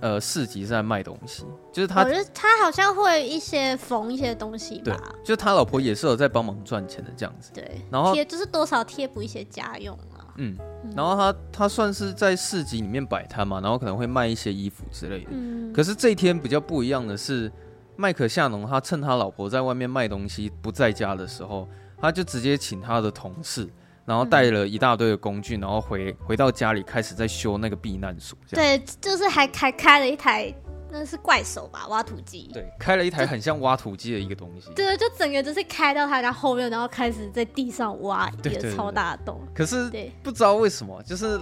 [0.00, 4.96] 呃，市集是在卖东西，就是他，我觉得他好像会一些缝一些东西吧。
[5.14, 7.52] 对，就他老婆也是有在帮忙赚钱的这样子。
[7.54, 10.19] 对，然后贴就是多少贴补一些家用啊。
[10.36, 10.56] 嗯，
[10.96, 15.30] 然后他他算是在市集里面摆摊嘛，然后可能会卖一些衣服之类的。
[15.32, 15.72] 嗯。
[15.72, 17.50] 可是这一天比较不一样的是，
[17.96, 21.68] 麦克夏农他趁他老婆在外面卖东西不在家的时候，
[22.00, 23.68] 他就直接请他的同事。
[24.06, 28.36] 然后带了一大堆的工具，然后回回到家里开始在修那个避难所。
[28.50, 30.52] 对，就是还开开了一台，
[30.90, 32.50] 那是怪手吧，挖土机。
[32.52, 34.70] 对，开了一台很像挖土机的一个东西。
[34.74, 39.40] 对，就整个就是开到他家后面，然后开始在地上挖一个超大的洞。
[39.54, 39.90] 可是
[40.22, 41.40] 不知道为什么，就是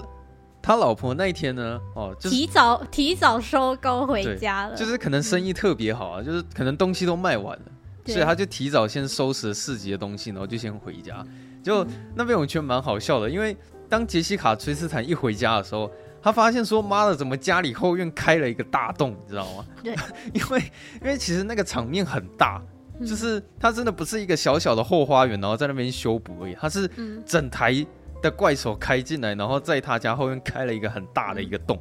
[0.60, 4.76] 他老婆那一天呢，哦，就是、提早提早收工回家了。
[4.76, 7.64] 就是可能生意特别好啊，嗯、就是可能东西都卖完了，
[8.06, 11.24] 所以他就提早先收拾了市集的东西，然后就先回家。
[11.62, 13.56] 就那边我觉得蛮好笑的，因为
[13.88, 15.90] 当杰西卡·崔斯坦一回家的时候，
[16.22, 19.16] 他发现说：“妈的，怎么家里后院开了一个大洞？
[19.24, 19.94] 你知道吗？”对，
[20.34, 20.62] 因为
[21.02, 22.60] 因为其实那个场面很大，
[23.00, 26.90] 就是他真的不是一个小小的后花园，然后在那边修补而已，他是
[27.24, 27.86] 整台
[28.20, 31.78] 的怪兽开进来，然后在他家后院开了一个很大的一个洞。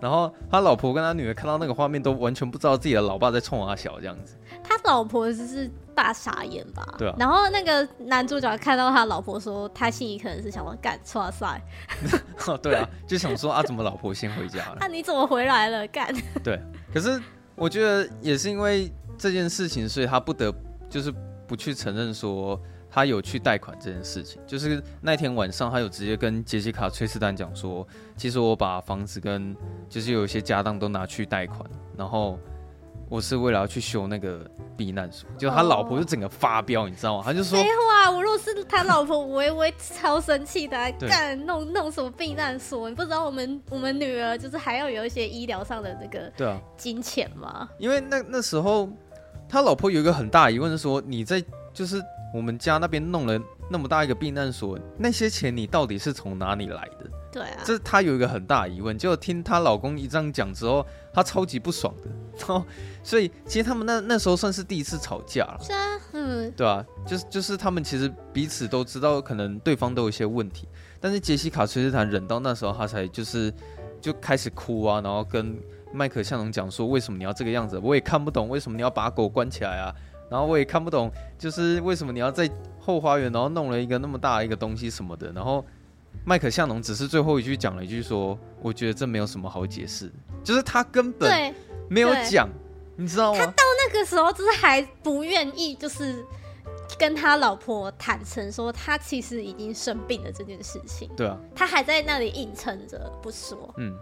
[0.00, 4.36] 然后他老婆跟他女儿看到那个画面，都完全不知道自己的老爸在冲他笑这样子。
[4.62, 6.94] 他老婆就是大傻眼吧？
[6.98, 7.14] 对啊。
[7.18, 11.60] 然后那个男主角看到他老婆说，他心里可能是想说干错赛。
[12.46, 14.76] 哦，对啊，就想说啊，怎么老婆先回家了？
[14.80, 15.86] 那、 啊、你怎么回来了？
[15.88, 16.14] 干。
[16.42, 16.60] 对，
[16.92, 17.20] 可是
[17.54, 20.52] 我觉得也是因为这件事情，所以他不得
[20.88, 21.12] 就是
[21.46, 22.60] 不去承认说。
[22.94, 29.56] 他有去贷款这件事情，就是那天晚上，他有直接跟杰西卡·崔斯坦讲说，其实我把房子跟
[29.88, 31.58] 就是有一些家当都拿去贷款，
[31.96, 32.38] 然后
[33.12, 34.40] 我是为了要去修那个
[34.74, 35.28] 避难所。
[35.36, 37.22] 就他老婆就整个发飙，你知道吗？
[37.22, 42.88] 他就说：“废话，我若是他老婆，我我会超生气的，干弄弄什么避难所？
[42.88, 47.68] 你不知道我们我们女儿就是还要有一些医疗上的那个对啊金钱吗？
[47.76, 48.88] 因为那那时候
[49.46, 51.44] 他老婆有一个很大疑问是说，你在
[51.74, 52.02] 就是。
[52.34, 53.38] 我们家那边弄了
[53.70, 57.10] 那么大一个避难所，那些钱你到底是从哪里来的？
[57.30, 58.96] 对啊，这她有一个很大疑问。
[58.96, 62.10] 就听她老公一这样讲之后，她超级不爽的。
[62.38, 62.64] 然后，
[63.02, 65.58] 所以其实他们那那时候算是第一次吵架了。
[65.60, 70.66] 是啊，嗯，对啊，就是就是他们其实彼此都知道，可能对方都有一些问题。
[70.98, 73.52] 但是杰西卡·崔斯坦忍到那时候，他才就是
[74.00, 75.54] 就开始哭啊，然后跟
[75.92, 77.78] 麦克向龙讲说：“为什么你要这个样子？
[77.78, 79.94] 我也看不懂，为什么你要把狗关起来啊？”
[80.30, 85.30] 然后我也看不懂，就是为什么你要在后花园，然后弄了一个那么大一个东西什么的。
[85.32, 85.62] 然后
[86.24, 90.10] 麦可夏农只是最后一句讲了一句说：“我觉得这没有什么好解释。”
[90.42, 91.54] 就是他根本
[91.88, 92.48] 没有讲，
[92.96, 93.38] 你知道吗？
[93.38, 96.24] 他到那个时候就是还不愿意，就是
[96.98, 101.10] 跟他老婆坦诚说他其实已经生病了这件事情。
[101.16, 103.72] 对啊，他还在那里硬撑着不说。
[103.76, 103.94] 嗯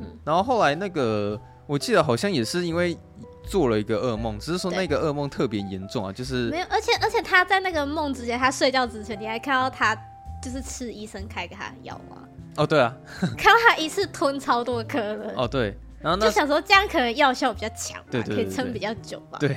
[0.00, 0.06] 嗯。
[0.24, 2.96] 然后后来那个我记得好像也是因为。
[3.44, 9.96] 做了一个噩梦，只是说那个噩梦特别严重啊，就是没有，而且而且他在那个梦之前，他睡觉之前，你还看到他
[10.40, 12.22] 就是吃医生开给他的药吗？
[12.56, 12.94] 哦，对啊，
[13.36, 15.34] 看到他一次吞超多颗的。
[15.38, 19.38] 哦，对，然后那就想说这样可能药效比较强，对，对，对，对，可以撑比较久吧？
[19.38, 19.56] 对。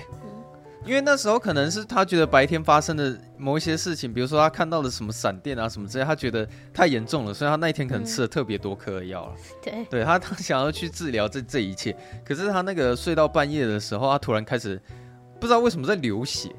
[0.86, 9.34] 因为那时候可能是他觉得白天发生的某一些事情，比如说他看到了什么闪电啊什么之类，他觉得太严重了，所以他那一天可能吃了特别多颗的药了。
[9.64, 14.80] 对，对他他想要去治疗这这一切，可是他那个睡到半夜的时候，他突然开始
[15.40, 16.56] 不知道为什么在流血，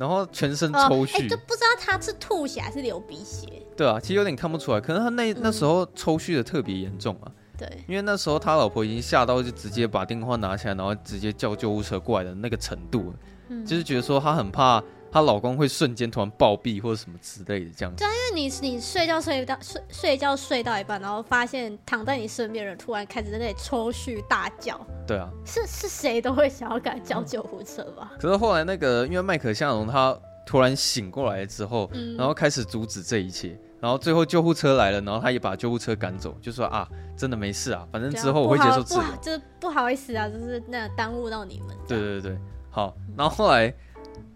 [0.00, 3.46] 然后全身抽搐，就不知道他是吐血还是流鼻血。
[3.76, 7.30] 对啊，其实有点看不出来，可能他那那时候抽搐的特别严重啊。
[7.58, 13.64] 对，因为那时候他老婆已经吓到，就直接把电话拿起来，然后直接叫救护车过来的那个程度了。
[13.66, 18.04] 就是觉得说他很怕她老公会瞬间突然暴毙或者什么之类的这样子。
[18.04, 24.80] 对啊，因为你你睡觉睡到睡睡觉睡到一半，然后发现躺在你身边的人突然开始在那里抽搐大叫。
[25.06, 28.12] 对啊，是是谁都会想要赶叫救护车吧？
[28.20, 39.04] 可是后来那个因为麦克夏农他突然醒过来之后，嗯，然后开始阻止这一切，然后最后救护车来了，然后他也把救护车赶走，就说啊，真的没事啊，反正之后我会接受治疗。
[39.20, 41.76] 就是不好意思啊，就是那耽误到你们。
[41.86, 42.38] 对对对对。
[42.70, 43.72] 好，然后后来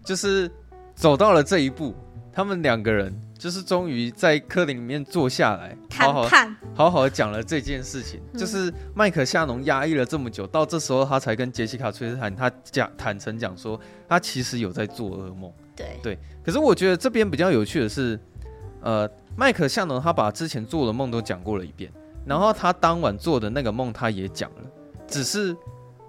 [0.03, 0.51] 就是
[0.95, 1.93] 走到了这一步，
[2.31, 6.27] 他们两个人就是终于在客厅里面坐下来，好好
[6.73, 8.19] 好好的讲了这件事情。
[8.37, 15.51] 就是麦克夏农压抑了这么久，到这时候他才跟杰西卡·崔斯坦他讲坦诚讲说，他其实有在做噩梦。
[15.75, 18.19] 对对，可是我觉得这边比较有趣的是，
[18.81, 21.91] 呃，麦克夏农他把之前做的梦都讲过了一遍，
[22.25, 24.61] 然后他当晚做的那个梦他也讲了，
[25.07, 25.55] 只是。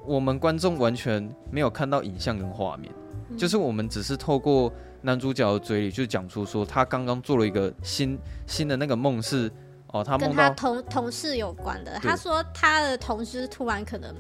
[0.09, 2.95] 我们观众完全没有看到影像跟画面，
[3.31, 9.51] 嗯，就是我们只是透过男主角的嘴里就讲出说，他刚刚做了一个新新的那个梦是
[9.89, 11.99] 哦，他跟他同同事有关的。
[12.03, 14.15] 他说他的同事突然可能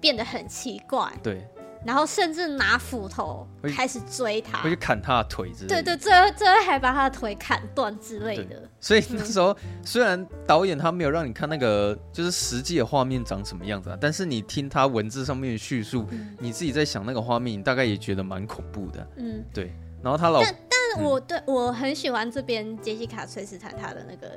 [0.00, 1.46] 变得很奇怪，对。
[1.84, 5.82] 然后甚至拿斧头开始追他，会去砍他的腿之类的。
[5.82, 8.62] 对对，最后最后还把他的腿砍断之类的。
[8.80, 19.08] 所以那时候、嗯、虽然导演他没有让你看那个就是实际的画面长什么样子啊，但是你听他文字上面的叙述、嗯，你自己在想那个画面，你大概也觉得蛮恐怖的。
[19.16, 19.72] 嗯，对。
[20.02, 24.28] 然后他老，但但是我对、嗯、我很喜欢这边杰西卡·崔斯坦他的那个，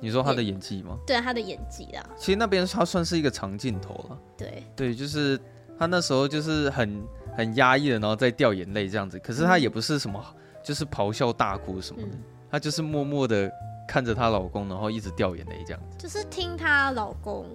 [0.00, 0.98] 你说他的演技吗？
[1.06, 2.06] 对，他的演技啊。
[2.16, 4.18] 其实那边他算是一个长镜头了。
[4.36, 5.40] 对对，就是。
[5.78, 7.02] 他那时候就是很
[7.36, 9.18] 很压抑的，然后在掉眼泪这样子。
[9.18, 10.24] 可是他也不是什么，
[10.62, 12.16] 就是咆哮大哭什么的，
[12.50, 13.50] 他就是默默的
[13.88, 15.96] 看着她老公，然后一直掉眼泪这样子。
[15.98, 17.46] 就是听她老公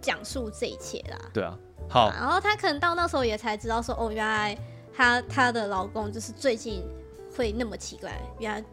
[0.00, 1.18] 讲述这一切啦。
[1.32, 2.10] 对啊，好。
[2.10, 4.56] 然后她可能到那时候也才知道说，哦，原来
[4.92, 6.82] 她她的老公就是最近
[7.36, 8.64] 会那么奇怪，原来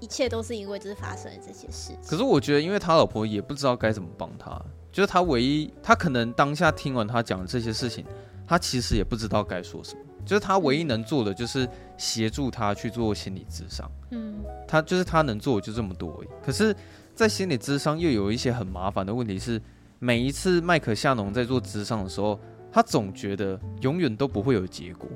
[0.00, 1.98] 一切都是因为就是发生了这些事情。
[2.08, 4.60] 可是我觉得，因为他老婆也不知道该怎么帮他。
[4.92, 8.04] 就是他唯一，他可能当下听完他讲的这些事情，
[8.46, 10.00] 他其实也不知道该说什么。
[10.24, 13.90] 就是他唯一能做的，就是协助他去做心理咨商。
[14.10, 14.36] 嗯，
[14.68, 16.28] 他就是他能做的就这么多而已。
[16.44, 16.76] 可是，
[17.12, 19.60] 在心理咨商又有一些很麻烦的问题是，
[19.98, 22.38] 每一次麦克夏农在做咨商的时候，
[22.70, 25.08] 他总觉得永远都不会有结果，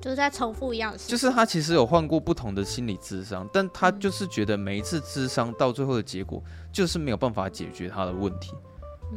[0.00, 1.08] 就是在重复一样的事。
[1.08, 6.42] 就是他其实有换过不同的心理智商，但他就是觉得每一次智商到最后的结果
[6.72, 8.52] 就是没有办法解决他的问题，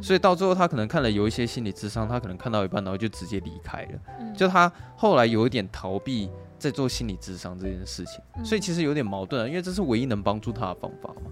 [0.00, 4.32] 所以到最后他可能看了有一些心理智商，他可能看到一半然后就直接离开了。
[4.36, 11.30] 就他后来有一点逃避在做心理智商这件事情，所以其实有点矛盾啊，因为这是唯一能帮助他的方法嘛。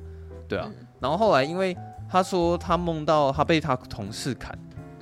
[0.49, 1.77] 对啊，然后后来因为
[2.09, 4.57] 他说他梦到他被他同事砍，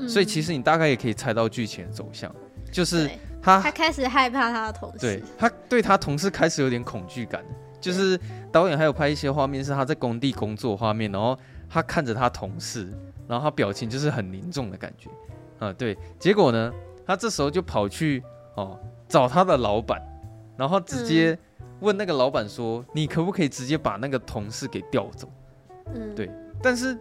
[0.08, 2.34] 所以其实你大概也可以猜到剧情的走向，
[2.72, 3.10] 就是
[3.42, 7.44] 他他开始害怕他的同事，对，他对他同事开始有点恐惧感，
[7.78, 8.18] 就是
[8.50, 11.38] 导演还有拍一些画面是他在工地工作画面，然后
[11.68, 12.90] 他看着他同事，
[13.28, 15.10] 然后他表情就是很凝重的感觉，
[15.58, 16.72] 啊，对，结果呢，
[17.06, 18.22] 他这时候就跑去
[18.56, 20.00] 哦找他的老板，
[20.56, 21.38] 然后直接。
[21.80, 25.28] 问那个老板说：“你可不可以直接把那个同事给调走？”
[25.92, 26.30] 嗯，对。
[26.62, 26.96] 但是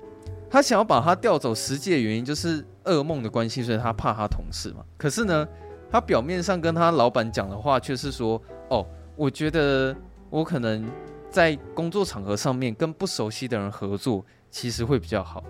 [0.49, 4.83] 他想要把他调走，实际的原因就是噩梦的关系，所以他怕他同事嘛。
[4.97, 5.47] 可是呢，
[5.89, 9.95] 他表面上跟他老板讲的话却是说：“哦，我觉得
[10.29, 10.85] 我可能
[11.29, 15.41] 在工作场合上面跟不熟悉的人合作，其实会比较好。”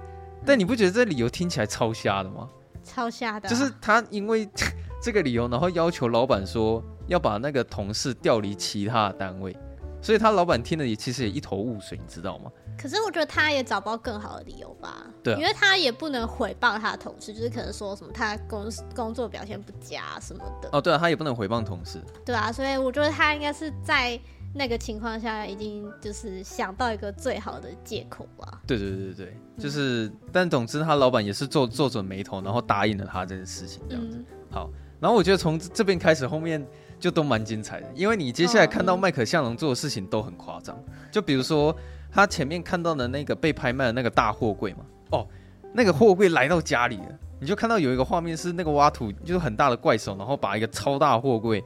[0.46, 2.50] 但你不觉得这理由听起来超瞎的吗？
[2.84, 4.50] 超瞎的，就是他因为
[5.02, 6.84] 这个理由，然后要求老板说。
[7.08, 9.54] 要把那个同事调离其他的单位，
[10.02, 12.50] 所以他老板听了也其实也一头雾水，你知道吗？
[12.78, 15.06] 可是我觉得他也找不到更好的理由吧？
[15.22, 20.70] 对啊，因为他也不能回报他的同事，就是可能说什么他工工作表现不佳什么的。
[20.72, 22.02] 哦，对啊，他也不能回报同事。
[22.26, 24.18] 对啊，所以我觉得他应该是在
[24.54, 28.62] 那个情况下已经就是想到一个最好的借口吧。
[28.68, 34.18] 对对对对，就是，嗯、但总之他老板也是皱皱着眉头，然后答应了他这件事情这样子。
[34.18, 36.66] 嗯、好，然后我觉得从这边开始后面。
[37.00, 40.82] 就都蛮精彩的，因为你接下来看到麦克向荣做的事情都很夸张。
[41.12, 41.76] 就比如说
[42.10, 45.28] 他前面看到的那个被拍卖的那个大货柜嘛，哦，
[45.74, 51.62] 那个货柜来到家里了，你就看到有一个画面是那个挖土就是很大的怪手，然后把一个超大货柜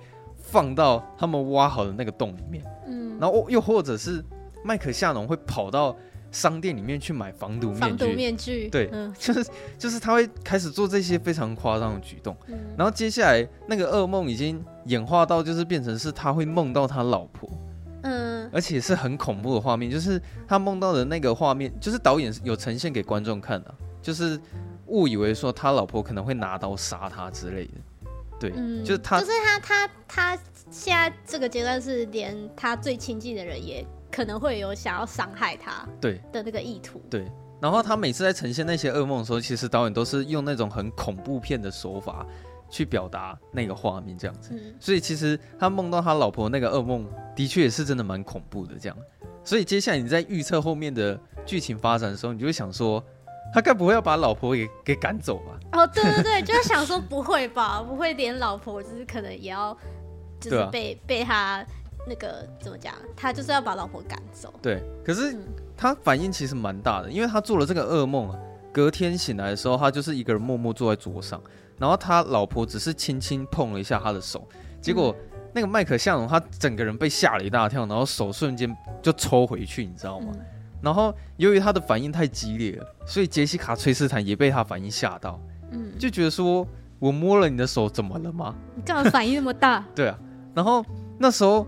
[0.48, 4.24] 放到他们挖好的那个洞里面，嗯，然后又或者是
[4.64, 5.96] 麦克夏农会跑到。
[6.30, 17.50] 商店里面去买防毒面具，防毒面具，对，嗯、就是就是他会开始做这些非常夸张的举动，嗯、然后接下来那个噩梦已经演化到就是变成是他会梦到他老婆，
[18.04, 24.38] 嗯，而且是很恐怖的画面，就是他梦到的那个画面，就是导演有呈现给观众看的，就是
[24.88, 27.72] 误以为说他老婆可能会拿刀杀他之类的，
[28.40, 30.38] 对，嗯、就是他，就是他他他
[30.72, 33.86] 现在这个阶段是连他最亲近的人也。
[34.10, 37.32] 可能会有想要伤害他对的那个意图，对，对。
[37.62, 42.26] 然后他每次在呈现那些噩梦的时候，其实导演都是用那种很恐怖片的手法
[42.70, 44.52] 去表达那个画面，这样子。
[44.54, 44.74] 嗯。
[44.80, 48.98] 所以其实他梦到他老婆那个噩梦，的确也是真的蛮恐怖的这样。
[49.44, 53.04] 所以接下来你在预测后面的剧情发展的时候，你就会想说，
[53.54, 55.60] 他该不会要把老婆给给赶走吧？
[55.74, 59.76] 哦，对对对，就是想说不会吧， 不会连老婆就是可能也要
[60.40, 61.66] 就是被、啊、被他。
[62.10, 62.94] 那个怎么讲？
[63.18, 64.54] 他就是要把老婆赶走。
[64.62, 65.38] 对，可是
[65.76, 68.40] 他反应其实蛮大的，因为他做了这个噩梦啊，
[68.72, 71.42] 隔天醒来的时候，他就是一个人默默坐在桌上，
[71.78, 74.48] 然后他老婆只是轻轻碰了一下他的手，
[74.80, 75.14] 结果
[75.54, 80.32] 那个麦克向荣他整个人被吓了一大跳，然后手瞬间就抽回去，你知道吗？
[80.82, 85.40] 然后由于他的反应太激烈了，所以杰西卡崔斯坦也被他反应吓到，
[85.72, 86.68] 嗯，就觉得说
[87.00, 88.56] 我摸了你的手怎么了吗？
[88.76, 89.84] 你干嘛反应那么大？
[89.96, 90.18] 对啊，
[90.54, 90.86] 然后
[91.18, 91.66] 那时候。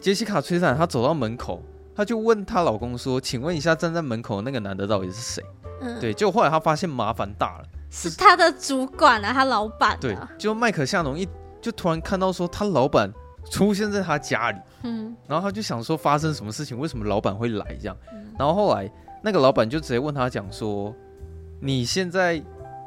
[0.00, 1.60] 杰西卡·崔斯坦，她走到门口，
[1.92, 5.44] 她就问她老公说：“请问一下，站在门口的那个男的到底是谁？”
[5.82, 9.98] 嗯，对，结果后来她发现麻烦大了，是他的主管啊，他老板啊。
[10.00, 11.28] 对，就麦克夏农一
[11.60, 13.12] 就突然看到说他老板
[13.50, 17.96] 出现在他家里，嗯，然后他就想说发生什么事情，为什么老板会来这样？
[18.38, 18.90] 然后后来
[19.22, 20.94] 那个老板就直接问他讲说
[21.60, 22.42] ：“你现在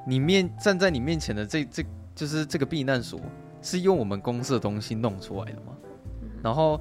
[0.07, 1.83] 你面站在你面前的这这
[2.15, 3.19] 就是这个避难所
[3.61, 5.73] 是用我们公司的东西弄出来的吗？”
[6.43, 6.79] 然后。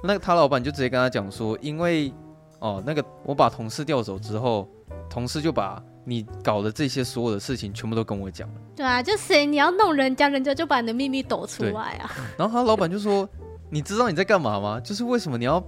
[0.00, 2.14] 那个他老板就直接跟他讲说，因为
[2.60, 4.68] 哦，那个我把同事调走之后，
[5.10, 8.54] 同事就把你搞的这些所有的事情全部都跟我讲了。
[8.76, 12.12] 对啊，就谁你要弄人家，人家就把你的秘密抖出来啊。
[12.36, 13.28] 然后他老板就说
[13.70, 14.80] ：“你知道你在干嘛吗？
[14.80, 15.62] 就是为什么你要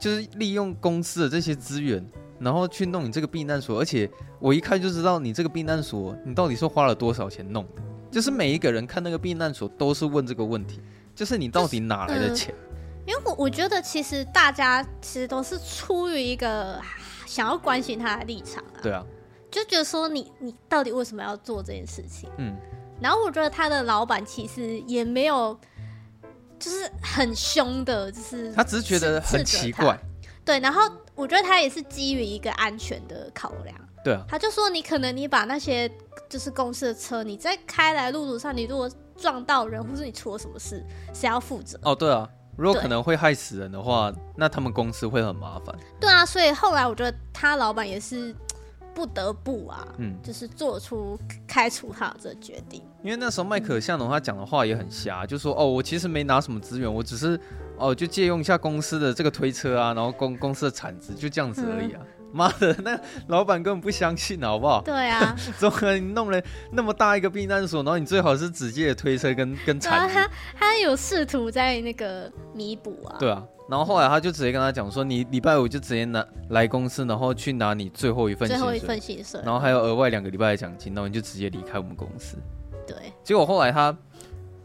[0.00, 2.04] 就是利用公司的这些资源，
[2.38, 3.78] 然后去弄你这个避难所？
[3.80, 7.82] 而且我一看就知道你这个避难所，你到底是花了多少钱弄的？
[8.10, 10.80] 就是每一个人看那个避难所都是问这个问题，
[11.14, 12.54] 就是你到底哪来的钱？”
[13.04, 16.80] 因为我我觉得其实大家其实都是出于一个
[17.26, 19.04] 想要关心他的立场啊，对啊，
[19.50, 22.30] 就觉得说你你到底为什么要做这件事情？
[22.38, 22.54] 嗯，
[23.00, 25.58] 然后我觉得他的老板其实也没有
[26.62, 29.98] 就是很凶的，就是他只是觉得很奇怪，
[30.44, 30.80] 对，然后
[31.16, 35.90] 我觉得他也是基于一个安全的考量，对啊，他就说你可能你把那些
[36.28, 40.80] 就是公司的车，你在开来路途上，你如果撞到人，或是你出了什么事，
[41.12, 41.76] 谁要负责？
[41.82, 45.76] 哦，对啊，如果可能会害死人的话，那他们公司会很麻烦。
[45.98, 48.34] 对啊，所以后来我觉得他老板也是
[48.94, 52.82] 不得不啊，嗯，就是做出开除他的这决定。
[53.02, 57.38] 因为那时候麦可相农他讲的话也很瞎，就说哦，我其实没拿什么资源，我只是
[57.78, 62.00] 哦就借用一下公司的这个推车啊，然后公公司的铲子，就这样子而已啊。
[62.02, 64.82] 嗯妈的，那老板根本不相信，好不好？
[64.82, 70.14] 对啊， 怎么可能你弄了那么大一个避难所，然后你最好是直接的推车跟跟铲子？
[70.14, 73.16] 他他有试图在那个弥补啊。
[73.18, 82.36] 对啊，然后后来他就直接跟他讲说，你礼拜五就直接拿来公司，然后去拿你最后一份最后一份薪水，然后还有额外两个礼拜的奖金，然后你就直接离开我们公司。
[82.86, 83.96] 对，结果后来他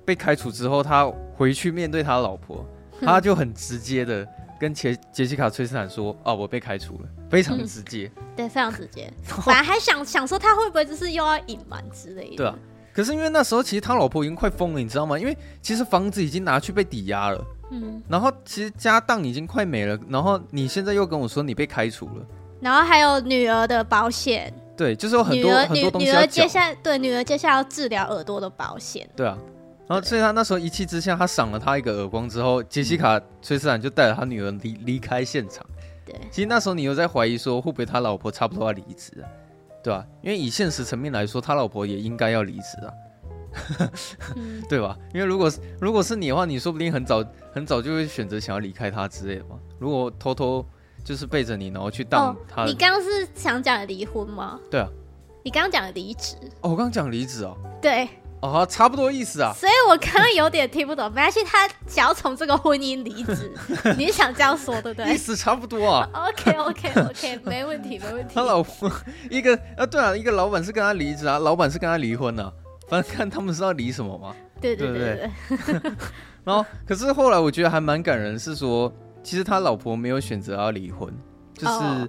[0.06, 2.66] 被开除之后，他回去面对他老婆，
[3.02, 4.28] 他就很直接的。
[4.60, 8.12] 跟杰杰西卡·崔斯坦说：“哦，我被开除了，非常直接。
[8.16, 9.12] 嗯”对，非常直接。
[9.46, 12.36] 本来还想想说他会不会就是又要隐瞒之类的。
[12.38, 12.56] 对啊，
[12.94, 15.18] 可是因为那时候其实他老婆已经快疯了，你知道吗？
[15.18, 22.26] 因为其实房子已经拿去被抵押了，嗯，然后其实家当已经快没了，然后你现在又跟我说你被开除了，
[22.62, 26.08] 然后还有女儿的保险，对，就是有很多很多东西。
[26.08, 29.38] 女儿接下来对女儿接下来要治疗耳朵的保险，对啊。
[29.88, 35.66] 然后，所以他那时候一气之下，他赏了他一个耳光之后，杰西卡·崔斯坦就带着他女儿离离开现场。
[36.08, 39.28] 对，其实那时候你又在怀疑说，会不会他老婆差不多要离职啊？
[39.84, 40.06] 对吧？
[40.22, 42.92] 因为以现实层面来说，他老婆也应该要离职啊，
[44.36, 44.98] 嗯、 对吧？
[45.14, 49.58] 因为如果如果是你的话，你说不定很早很早就会选择想要离开他之类的嘛。
[49.80, 50.66] 如果偷偷
[51.04, 54.60] 就是背着你，然后去当他、哦，你刚刚是想讲离婚吗？
[54.70, 54.90] 对啊，
[55.44, 58.10] 你刚刚讲离职哦，我刚刚讲离职哦，对。
[58.40, 61.10] 哦，差不多意思啊，所以我刚刚有点听不懂。
[61.12, 63.52] 没关系，他想要从这个婚姻离职，
[63.98, 65.14] 你想这样说对不对？
[65.14, 66.08] 意思差不多啊。
[66.14, 68.34] OK OK OK， 没问题没问题。
[68.36, 68.92] 他老婆
[69.30, 72.54] 一个啊，对啊，一个老板是跟他离职啊，老板是跟他离婚啊。
[72.88, 74.36] 反正看他们是要离什么嘛。
[74.62, 75.30] 对对对
[75.66, 75.92] 对。
[76.46, 81.12] 然后，可是后来我觉得还蛮感人，是说其实他老婆没有选择要离婚，
[81.54, 82.08] 就是、oh.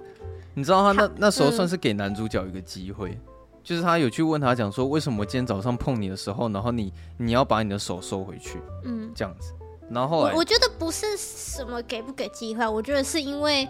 [0.53, 3.19] 你知道他那那时候算是给男主角一个机会。
[3.63, 9.53] 就是他有去问他讲说，为什么我今天早上碰你的时候，然后你你要把你的手收回去，嗯，这样子，
[9.89, 13.67] 然后后来我，我觉得不是什么给不给机会，我觉得是因为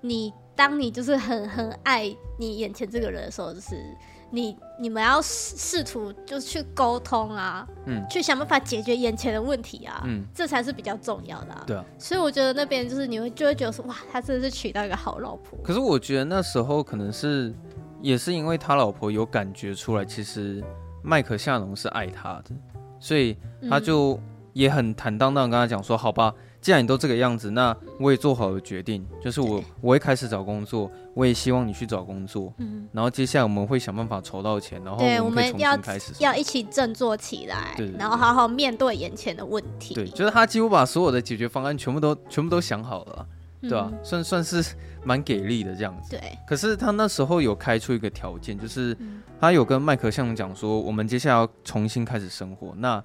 [0.00, 3.76] 你当你就是很很爱你眼前这个人的时候，就是
[4.30, 15.58] 你你们要试试图就是去沟通啊，嗯，去想办法解决眼前的问题啊，嗯，这才是比较重要的啊，对啊，所以我觉得那边就是你会就会觉得说，哇，他真的是娶到一个好老婆。
[15.62, 17.54] 可是我觉得那时候可能是。
[18.00, 20.62] 也是因为他老婆有感觉出来，其实
[21.02, 22.50] 麦克夏农是爱他的，
[23.00, 23.36] 所以
[23.68, 24.18] 他就
[24.52, 32.52] 也很坦荡荡跟他讲说：“好吧，既然你都这个样子，那我也做好了决定，就是我我会开始找工作，我也希望你去找工作。
[32.58, 39.94] 嗯，然后接下来我们会想办法筹到钱，然后对我们可以重新开始，要一起振作起来，对，然后好好面对眼前的问题。
[39.94, 43.26] 对，就是他几乎把所有的解决方案全部都全部都想好了。”
[43.62, 46.10] 对啊，嗯、算算是蛮给力的这样子。
[46.10, 48.96] 对，可是他那时候有开出一个条件，就是
[49.40, 52.74] 他有跟麦克相农讲说，我们接下来要重新开始生活。
[52.76, 53.02] 那，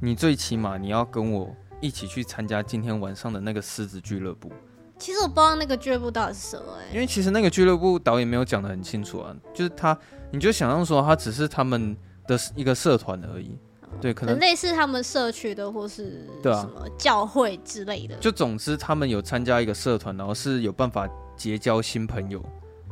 [0.00, 4.52] 你最起码你要跟我一起去参加今天晚上的那个狮子俱乐部。
[4.98, 9.96] 其实我不知道那个俱乐部到底是什么哎、欸，因为其实那个俱乐部导演没有讲的很清楚啊，就是他，
[10.32, 11.96] 你就想象说他只是他们
[12.26, 13.56] 的一个社团而已。
[14.00, 18.16] 对，可能类似他们社区的，或是什么教会之类的。
[18.16, 22.40] 就总之，他们有参加一个社团，然后是有办法结交新朋友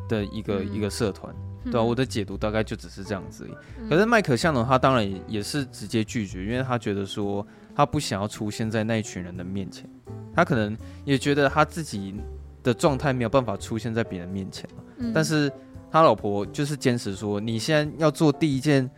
[0.08, 1.32] 的一个、嗯、一个社团，
[1.70, 3.54] 对啊，我的解读大概就只是这样子而已。
[3.80, 9.88] 嗯、可是麦可相农他当然也也是直接拒绝，因为他觉得说他不想要出现在那一群人的面前，
[10.34, 12.16] 他可能也觉得他自己
[12.62, 15.52] 的状态没有办法出现在别人面前，嗯、但是
[15.90, 18.90] 他老婆就是坚持说，你现在要做第一件。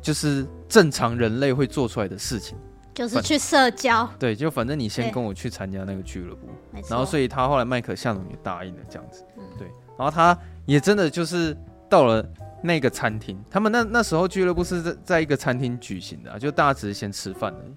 [0.00, 2.56] 就是正常人类会做出来的事情，
[2.94, 4.08] 就是去社交。
[4.18, 6.48] 对，就反正你先跟我去参加那个俱乐部，
[6.88, 9.24] 然后所以他后来麦可相农也答应了这样子。
[9.58, 10.36] 对，然后他
[10.66, 11.56] 也真的就是
[11.88, 12.24] 到了
[12.62, 17.72] 那个餐厅，他们那那时候俱乐部是在在一个餐厅举行的，就大家只是先吃饭而已。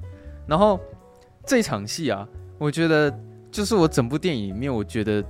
[0.48, 0.80] 然后
[1.46, 3.14] 这场戏啊，我觉得
[3.52, 5.24] 就是我整部电影里面，我觉得。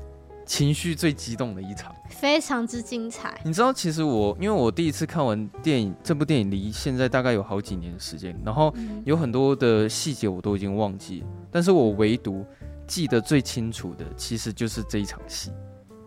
[0.45, 3.39] 情绪最激动的一场，非常之精彩。
[3.43, 8.73] 你知道，其实我因为我第一次看完电影，这部电影离现在大概有好几年的时间，然后
[9.05, 12.45] 有很多的细节我都已经忘记了，但是我唯独
[12.85, 15.51] 记得最清楚的，其实就是这一场戏。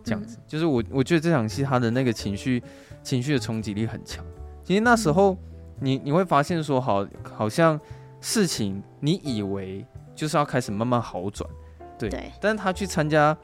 [0.03, 2.63] 这样子，就是我我觉得这场戏它的那个情绪
[3.03, 4.23] 情绪的冲击力很强。
[4.63, 5.35] 其实那时候
[5.81, 7.77] 你你会发现说，好，好像
[8.21, 9.85] 事情你以为
[10.15, 11.49] 就是要开始慢慢好转，
[11.99, 13.35] 对，对，但是他去参加。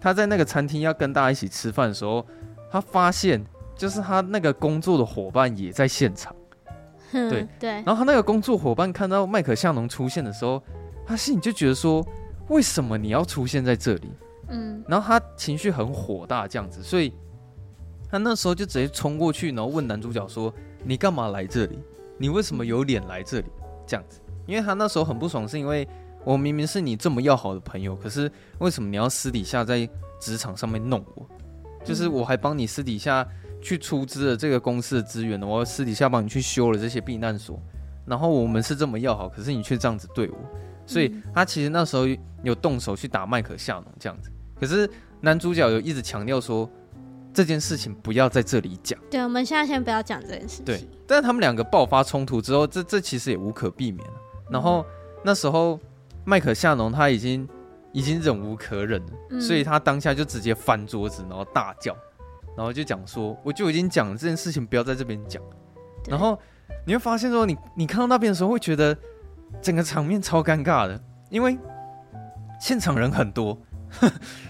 [0.00, 2.24] 他在那个餐厅要跟大家一起吃饭的时候，
[2.70, 3.44] 他发现
[3.76, 6.34] 就是他那个工作的伙伴也在现场。
[7.12, 7.70] 对对。
[7.70, 10.62] 然后他那个工作伙伴看到麦克向农出现的时候，
[11.04, 12.06] 他心里就觉得说：
[12.48, 14.12] 为什么你要出现在这里？
[14.48, 14.82] 嗯。
[14.88, 17.12] 然后他情绪很火大，这样子，所以
[18.08, 21.78] 他那时候就直接冲过去，然后问男主角说：“你干嘛来这里？
[22.16, 23.46] 你为什么有脸来这里？”
[23.86, 25.86] 这样子，因为他那时候很不爽，是因为
[26.24, 29.88] 我明明是你这么要好的朋友，可是为什么你要私底下在
[30.20, 31.26] 职场上面弄我？
[31.84, 33.26] 就是我还帮你私底下
[33.62, 37.58] 去出资了这个公司的资源呢，我私底下帮你去修了这些避难所，
[38.04, 40.36] 然后我们是这么要好，可是你却这样子对我，
[40.86, 42.04] 所以他其实那时候
[42.42, 44.88] 有动手去打麦克夏农这样子，可是
[45.22, 46.68] 男主角有一直强调说
[47.32, 48.98] 这件事情不要在这里讲。
[49.10, 50.64] 对，我们现在先不要讲这件事情。
[50.66, 54.14] 对，但是他们两个爆发冲突之后，这这其实也无可避免了。
[54.50, 54.84] 然后
[55.24, 55.80] 那时候
[56.24, 57.48] 麦克夏农他已经。
[57.92, 61.92] 已经忍无可忍了，嗯、所以他当下就直接翻桌子，然后大叫，
[62.56, 65.42] 然后就讲说：“我就已经讲了这件事情，不要在这边讲。”
[66.06, 66.38] 然后
[66.86, 68.96] 你会发现说你，你你看到那边的时候，会觉得
[69.60, 71.58] 整个场面超尴尬的，因为
[72.60, 73.60] 现场人很多，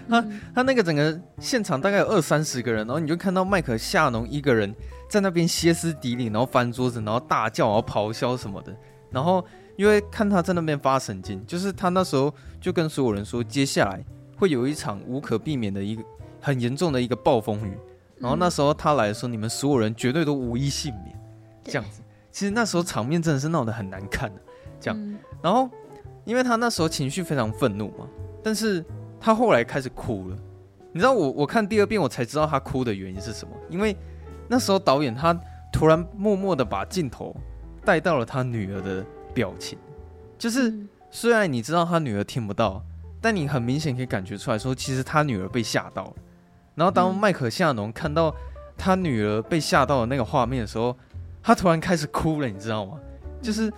[0.07, 4.71] 他、嗯、他那个整个现场大概有二三十个人，然后你就看到麦克夏农一个人
[5.09, 8.71] 在那边歇斯底里，然后翻桌子，然后大叫，然后咆哮什么的，
[9.09, 9.43] 然后。
[9.77, 14.03] 因为看他在那边发神经，就是他那时候就跟所有人说，接下来
[14.37, 16.03] 会有一场无可避免的一个
[16.39, 17.77] 很严重的一个暴风雨。
[18.19, 21.19] 然后那时候他来的时候，你们所有人绝对都无一幸免。
[21.63, 22.01] 这样子，
[22.31, 24.41] 其实那时候场面真的是闹得很难看的。
[24.79, 25.69] 这样，然后
[26.25, 28.07] 因为他那时候情绪非常愤怒嘛，
[28.43, 28.85] 但是
[29.19, 30.37] 他后来开始哭了。
[30.91, 33.53] 你知道我我看第二遍我才知道他哭的原因是什么？
[33.69, 33.95] 因为
[34.47, 35.33] 那时候导演他
[35.71, 37.35] 突然默默的把镜头
[37.85, 39.03] 带到了他女儿的。
[39.33, 39.77] 表情
[40.37, 40.73] 就是，
[41.09, 42.83] 虽然你知道他女儿听不到，
[43.21, 46.13] 但你很明显可以感觉出来说，其实他女儿被吓到了。
[46.73, 48.33] 然后当麦克夏农看到
[48.77, 50.97] 他女儿被吓到的那个画面的时候，
[51.43, 52.97] 他突然开始哭了，你知道吗？
[53.41, 53.71] 就是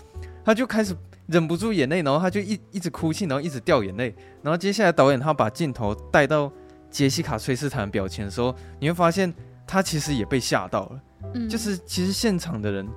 [0.46, 0.96] 他就开始
[1.28, 4.16] 忍不住眼泪，然后他就一一直哭泣，然后一直掉眼泪。
[4.42, 6.50] 然后接下来导演他把镜头带到
[6.90, 9.34] 杰西卡崔斯坦的表情的时候，你会发现
[9.68, 11.02] 他其实也被吓到了。
[11.34, 12.88] 嗯，就是其实现场的人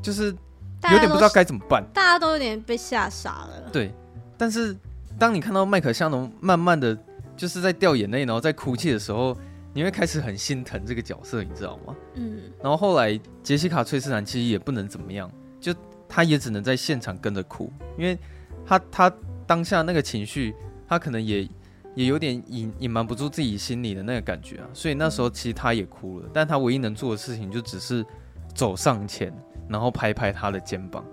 [0.00, 0.34] 就是。
[0.90, 3.70] 有点不知道该怎么办，大家都有点被吓傻了。
[3.72, 3.92] 对，
[4.38, 4.76] 但是
[5.18, 6.96] 当你看到麦克香农慢慢的
[7.36, 9.36] 就是在掉眼泪，然后在哭泣的时候，
[9.74, 11.94] 你会开始很心疼这个角色，你知道吗？
[12.14, 12.40] 嗯。
[12.62, 15.74] 然后后来杰西卡崔斯坦其实也不能怎么样，就
[16.08, 18.18] 他也只能在现场跟着哭，因为
[18.64, 19.12] 他他
[19.46, 20.54] 当下那个情绪，
[20.88, 21.48] 他可能也
[21.94, 28.04] 也有点隐隐瞒不住自己心里的那个感觉啊，所以那时候其实他也哭了，但他唯一能做的事情就只是
[28.54, 29.32] 走上前。
[29.68, 31.04] 然后拍拍她的肩膀，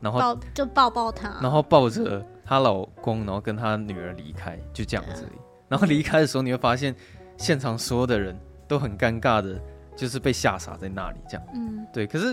[0.00, 5.28] 然后抱就抱抱她，然后抱着她老公，然后跟她女儿离开，就这样子。
[5.66, 6.94] 然后离开的时候，你会发现
[7.36, 8.38] 现场所有的人
[8.68, 9.60] 都很尴尬的，
[9.96, 11.44] 就是被吓傻在那里，这样。
[11.56, 12.06] 嗯，对。
[12.06, 12.28] 可是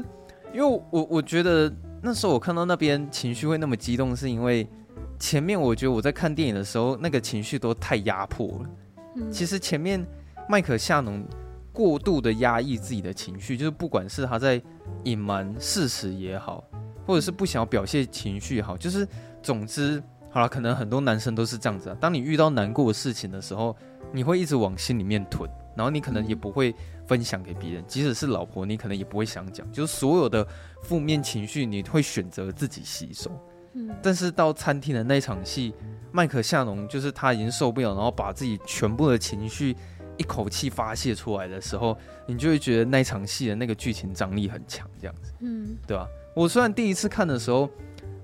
[0.53, 4.69] 因为我我觉得那时候我看到那边情绪会那么激动，是因为
[5.17, 8.69] 前面我觉得我在看电影的时候那个情绪都太压迫了。
[9.15, 10.05] 嗯，其实前面
[10.47, 11.25] 麦克夏农。
[11.73, 14.61] 过度的压抑自己的情绪，就是不管是他在
[15.03, 16.63] 隐瞒事实也好，
[17.05, 19.07] 或者是不想要表现情绪也好，就是
[19.41, 21.97] 总之好了，可能很多男生都是这样子啊。
[21.99, 23.75] 当你遇到难过的事情的时候，
[24.11, 26.75] 你会一直往心里面吞，然后你可能也不会
[27.07, 30.45] 分享给别人，即使是老婆，你可能也不会想讲，就是所有的
[30.83, 33.31] 负面情绪，你会选择自己吸收。
[33.73, 35.73] 嗯，但是到餐厅的那场戏，
[36.11, 39.75] 麦克夏农就是他已经受不了，然后把自己全部的情绪。
[40.17, 41.97] 一口气发泄出来的时候，
[42.27, 46.07] 你就会觉得那场戏的那个剧情张力很强，这样子，嗯，对吧？
[46.35, 47.69] 我虽然第一次看的时候，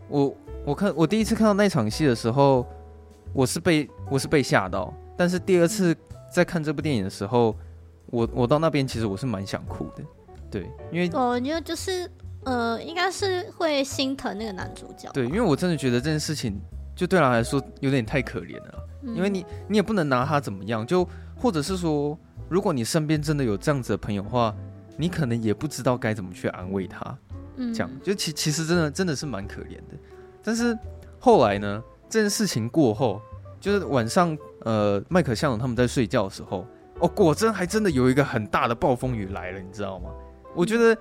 [0.07, 2.65] 我我看我第一次看到那场戏的时候，
[3.33, 5.95] 我是被我是被吓到，但是第二次
[6.31, 7.55] 在看这部电影的时候，
[8.07, 10.03] 我我到那边其实我是蛮想哭的，
[10.51, 12.09] 对，因为哦，因为就是
[12.45, 16.61] 呃，应该是会心疼那个男主角，对，因为我真的觉得这件事情
[16.95, 21.07] 就对他来说有点太可怜了，嗯，因为你你也不能拿他怎么样就。
[21.37, 22.17] 或者是说，
[22.49, 24.55] 如果你身边真的有这样子的朋友的话，
[24.97, 27.17] 你可能也不知道该怎么去安慰他。
[27.57, 29.97] 嗯，这样就其其实真的真的是蛮可怜的。
[30.43, 30.77] 但是
[31.19, 33.21] 后来呢，这件事情过后，
[33.59, 36.65] 就是晚上，呃，麦克向荣他们在睡觉的时候，
[36.99, 40.09] 哦，果真还真的有一个很大的暴风雨来了，你知道吗？
[40.55, 40.97] 我觉得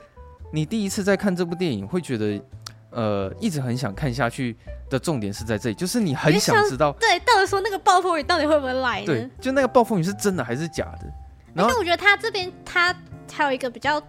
[0.52, 2.42] 你第一次在看这部电影，会觉得，
[2.90, 4.56] 呃，一直很想看下去。
[4.88, 9.06] 的重点是在这里，就是你很想知道，对，到底说那个暴风雨到底会不会来呢？
[9.06, 11.60] 对，就那个暴风雨是真的还是假的？
[11.60, 12.94] 而且我觉得他这边他
[13.32, 14.00] 还有一个比较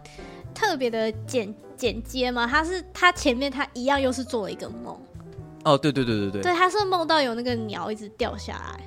[0.54, 4.96] 特别的剪剪接嘛，他是他前面他一样又是做了一个梦。
[5.64, 8.80] 哦，对对对对对，对，他是梦到有那个鸟一直掉下来。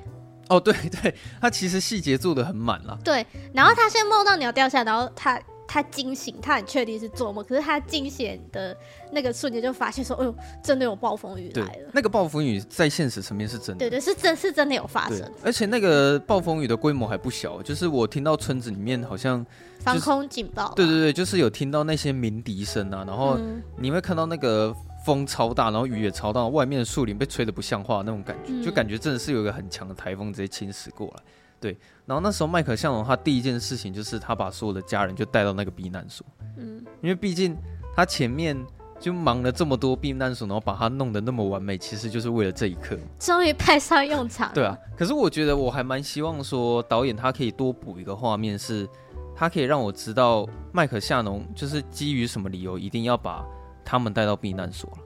[0.47, 2.97] 哦，对对，他其实细节做的很满了。
[3.03, 5.37] 对，然后他先梦到鸟掉下来，然后他。
[5.71, 8.75] 他惊醒，他很确定是做梦，可是他惊醒的
[9.13, 11.89] 那个瞬间就发现说，哎呦，真的有暴风雨来了。
[11.93, 19.49] 那个暴风雨在现实层面是真的，对对，是真是真的有发生，而且那个暴风雨的规模还不小，就是我听到村子里面好像、就
[19.79, 23.39] 是、防空警报，对对对，就是有听到那些鸣笛声啊，然后
[23.77, 31.23] 你会看到那个风超大，然后雨也超大，外面的树林被吹得不像话那种感觉，嗯、就感觉真的是有一个很强的台风直接侵蚀过来。
[31.61, 36.25] 对，然后那时候麦克夏龙他第一件事情就是他把所有的家人就带到那个避难所，
[36.57, 37.55] 嗯，因为毕竟
[37.95, 38.57] 他前面
[38.99, 44.51] 就忙了这么多避难所，然后把它弄得那么完美，其实就是为了这一刻，终于派上用场。
[44.55, 48.89] 对啊，可是我觉得我还蛮希望说导演他可以多补一个画面，是
[49.35, 53.45] 他可以让我知道麦克夏农就是基于什么理由一定要把
[53.85, 54.97] 他们带到避难所了，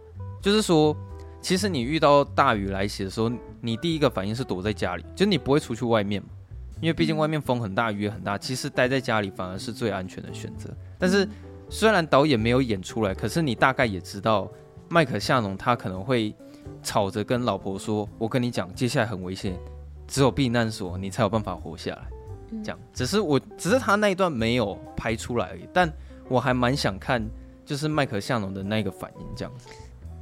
[0.42, 0.96] 就是说。
[1.42, 3.32] 其实你遇到大雨来袭的时候，
[3.62, 6.30] 你第一个反应是躲在家里，就你不会出去外面嘛，
[6.82, 8.38] 因为毕竟外面风很大，雨也很大。
[8.38, 10.70] 其实待在家里反而是最安全的选择。
[11.00, 11.28] 但是
[11.70, 14.50] 虽然导演没有演出来，可是你大概也知道，
[14.90, 16.36] 麦克夏农他可能会
[16.84, 19.58] 吵着跟老婆说：“我跟你讲，接下来很危险，
[20.08, 22.08] 只有避难所你才有办法活下来。”
[22.64, 25.68] 这样，只是我只是他那一段没有拍出来而已。
[25.74, 25.92] 但
[26.30, 27.26] 我还蛮想看，
[27.66, 29.68] 就是麦克夏农的那个反应这样子。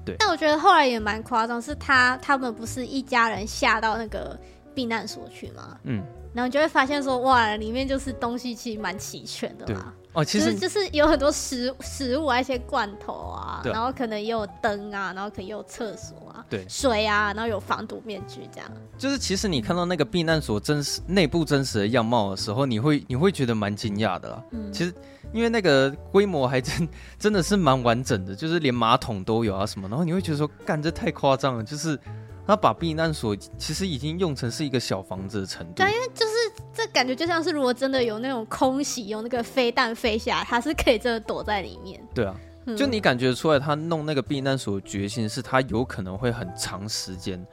[0.06, 4.40] 对，但我觉得后来也蛮夸张，是他他们不是一家人下到那个
[4.74, 5.78] 避难所去吗？
[5.84, 6.04] 嗯，
[6.34, 9.94] 然后你就会发现说，哇，里面就是东西其实蛮齐全的嘛。
[10.14, 18.72] 哦，其实就是、就是有很多食食物啊，一些罐头啊，然后可能也有灯啊，然后可能也有厕所啊，对，水啊，然后有防毒面具这样。
[18.98, 24.44] 就是其实你看到那个避难所真实内部真实的样貌的时候，你会你会觉得蛮惊讶的啦。
[24.52, 24.94] 嗯，其实。
[25.32, 32.00] 因为那个规模还真 真的是蛮完整的，就是连马桶都有啊什么，然后你会觉得说，干这太夸张了，就是
[32.46, 35.74] 他把避难所其实已经用成是一个小房子的程度。
[35.76, 36.34] 对，因为就是
[36.74, 42.02] 这感觉就像是如果真的有那种空袭，有那个飞弹飞下，他是可以真的躲在里面。
[42.14, 42.36] 对啊，
[42.78, 47.46] 就你感觉出来，他弄那个避难所的决心是他有可能会很长时间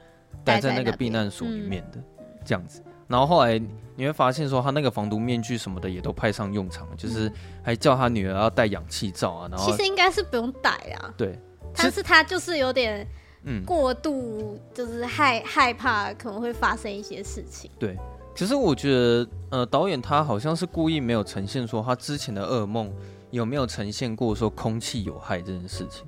[0.43, 1.97] 待在那个避难所里面的
[2.43, 2.83] 这样子。
[3.07, 3.61] 然后后来
[3.95, 7.31] 你会发现，说他那个防毒面具什么的也都派上用场，就是
[7.61, 9.47] 还叫他女儿要戴氧气罩啊。
[9.51, 11.13] 然后其实应该是不用戴啊。
[11.17, 11.37] 对，
[11.75, 13.05] 但是他就是有点
[13.43, 17.69] 嗯过度，就是害害怕可能会发生一些事情。
[17.79, 17.97] 对，
[18.35, 22.91] 其实我觉得呃导演他好像是故意没有呈现说他之前的噩梦
[23.31, 26.05] 有没有呈现过说空气有害这件事情，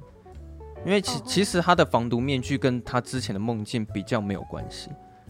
[0.85, 4.89] 因为其其实他的防毒面具跟他之前的梦境比较没有关系。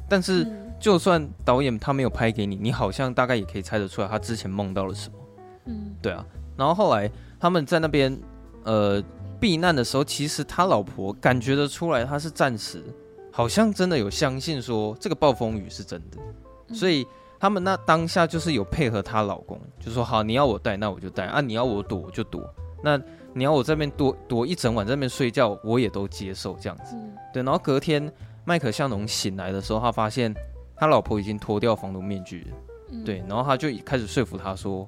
[0.10, 0.46] 但是，
[0.80, 5.16] 就算导演他没有拍给你，你好像大概也可以猜得出来他之前梦到了什么。
[5.66, 6.24] 嗯，对啊。
[6.58, 8.16] 然后后来他们在那边
[8.64, 9.02] 呃
[9.44, 12.82] 避难的时候，其实他老婆感觉得出来他是暂时，
[13.30, 17.06] 好像真的有相信说这个暴风雨是真的，所以
[17.38, 22.42] 他们那当下就是有配合她老公，就说好，你要我带那我就带啊，你要我躲我就躲，
[22.82, 22.98] 那
[23.34, 26.96] 你要我这边躲躲一整晚在那边睡觉我也都接受这样子。
[27.34, 28.10] 对，然后隔天。
[28.46, 30.36] 麦克向农醒来的时候，他发现
[30.76, 32.58] 他老婆已经脱掉防毒面具了。
[32.92, 34.86] 嗯、对，然后他就开始说服他说，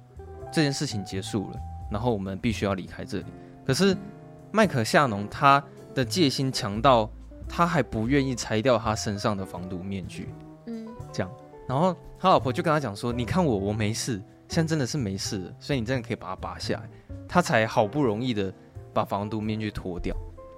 [0.51, 1.55] 这件事情结束了，
[1.89, 3.25] 然后我们必须要离开这里。
[3.65, 3.95] 可是
[4.55, 5.61] 麦可夏农他
[5.93, 7.09] 的戒心强到，
[7.47, 10.29] 他还不愿意拆掉他身上的防毒面具。
[10.67, 11.29] 嗯，这样，
[11.67, 16.89] 然后他老婆就跟他讲说：“你看我，我没事，现在真的是没事了，所以你真的可以把它拔下来。”
[17.27, 18.53] 他才好不容易的
[18.93, 20.15] 把防毒面具脱掉。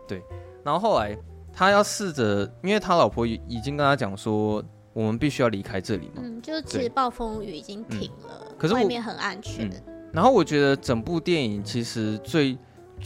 [0.08, 0.22] 对，
[0.64, 1.18] 然后后来。
[1.60, 6.18] 他要试着，因为他老婆已经跟他讲说，我们必须要离开这里嘛。
[6.18, 9.84] 嗯，就是其实暴风雨已经停了，嗯、可是外面很安全、嗯。
[10.14, 12.56] 然后我觉得整部电影其实最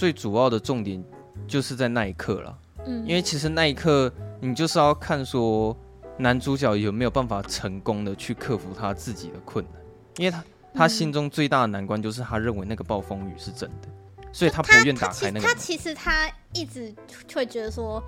[0.01, 1.03] 最主要的重点
[1.47, 2.57] 就是在那一刻了。
[2.87, 5.77] 嗯，因为其实那一刻你就是要看说
[6.17, 9.75] 男主角有没有办法成功的去克服他自己的困难，
[10.17, 10.43] 因为他
[10.73, 13.87] 他心中最大的难关就是他认为那个暴风雨是真的，
[14.31, 15.47] 所以他不愿打开那个。
[15.47, 16.91] 他其实他一直
[17.31, 18.03] 会觉得说。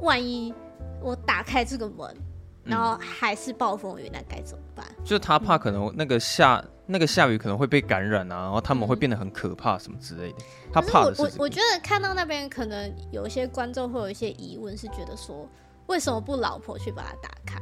[0.00, 0.52] 万一
[1.00, 2.16] 我打开这个门，
[2.64, 4.86] 然后还是暴风雨，那该怎么办？
[5.04, 10.38] 就是他怕可能那个下那个下雨可能会被感染啊，然后他们会变得很可怕什么之类的。
[10.72, 15.48] 他怕我我觉得看到那边可能有一些观众会有一些疑问，是觉得说
[15.86, 17.60] 为什么不老婆去把它打开？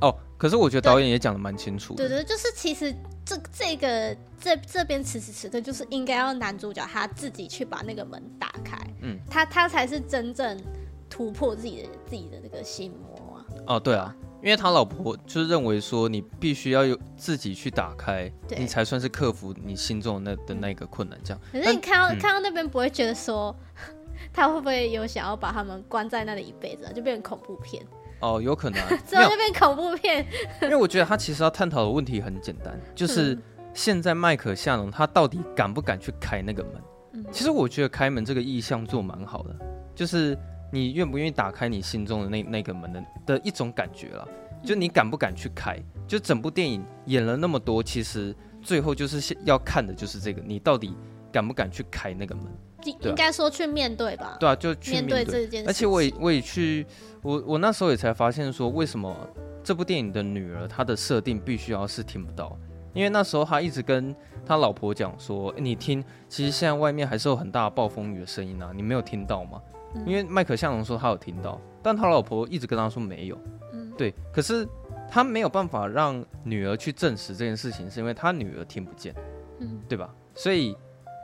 [0.00, 2.08] 哦，可是我觉得导演也讲的蛮清楚的。
[2.08, 10.56] 对对，就是其实这这个这这边此时此刻就是应该要男主角他自己去把那个门打开，嗯，他他才是真正。
[11.12, 12.94] 突破自己的自己的那个心！
[13.70, 14.12] 哦，对啊，
[14.42, 21.16] 因为他老婆就是认为说，你必须要有自己去打开，你才算是克服你心中的那的那个困难。
[21.22, 23.54] 这样，可是你看到看到那边不会觉得说，
[24.32, 27.80] 他会不会有想要把他们关在那里一辈子，啊就变成恐怖片？
[28.18, 30.26] 哦，有可能， 之后就变恐怖片。
[30.62, 33.38] 因为我觉得他其实要探讨的问题很简单，就是
[33.72, 36.72] 现在麦克夏农他到底敢不敢去开那个门？
[37.12, 39.54] 嗯，其实我觉得开门这个意向做蛮好的，
[39.94, 40.36] 就是
[40.70, 44.28] 你愿不愿意打开你心中的那那个门的的一种感觉了。
[44.62, 45.82] 就你敢不敢去开？
[46.06, 50.94] 就整部电影演了那么多，其实最后就是要看的就是这个，你到底
[51.32, 52.44] 敢不敢去开那个门？
[52.84, 54.36] 应该说去面对吧。
[54.38, 55.68] 对啊，就去面对，这件事。
[55.68, 56.86] 而且我也我也去，
[57.22, 59.16] 我我那时候也才发现说，为什么
[59.64, 62.54] 这部电影的女儿她的设定必须要是听不到？
[62.92, 64.14] 因为那时候他一直跟
[64.44, 69.62] 他老婆讲说：“欸，你听，其实现在外面还是有很大的暴风雨的声音啊，你没有听到吗？”
[69.94, 70.02] 嗯。
[70.06, 73.38] 因为麦克向荣说他有听到，但他老婆一直跟他说没有。
[73.72, 74.14] 嗯，对。
[74.32, 74.66] 可是
[75.10, 79.14] 他没有办法让女儿去证实这件事情，是因为他女儿听不见。
[79.58, 80.14] 嗯，对吧？
[80.34, 80.76] 所以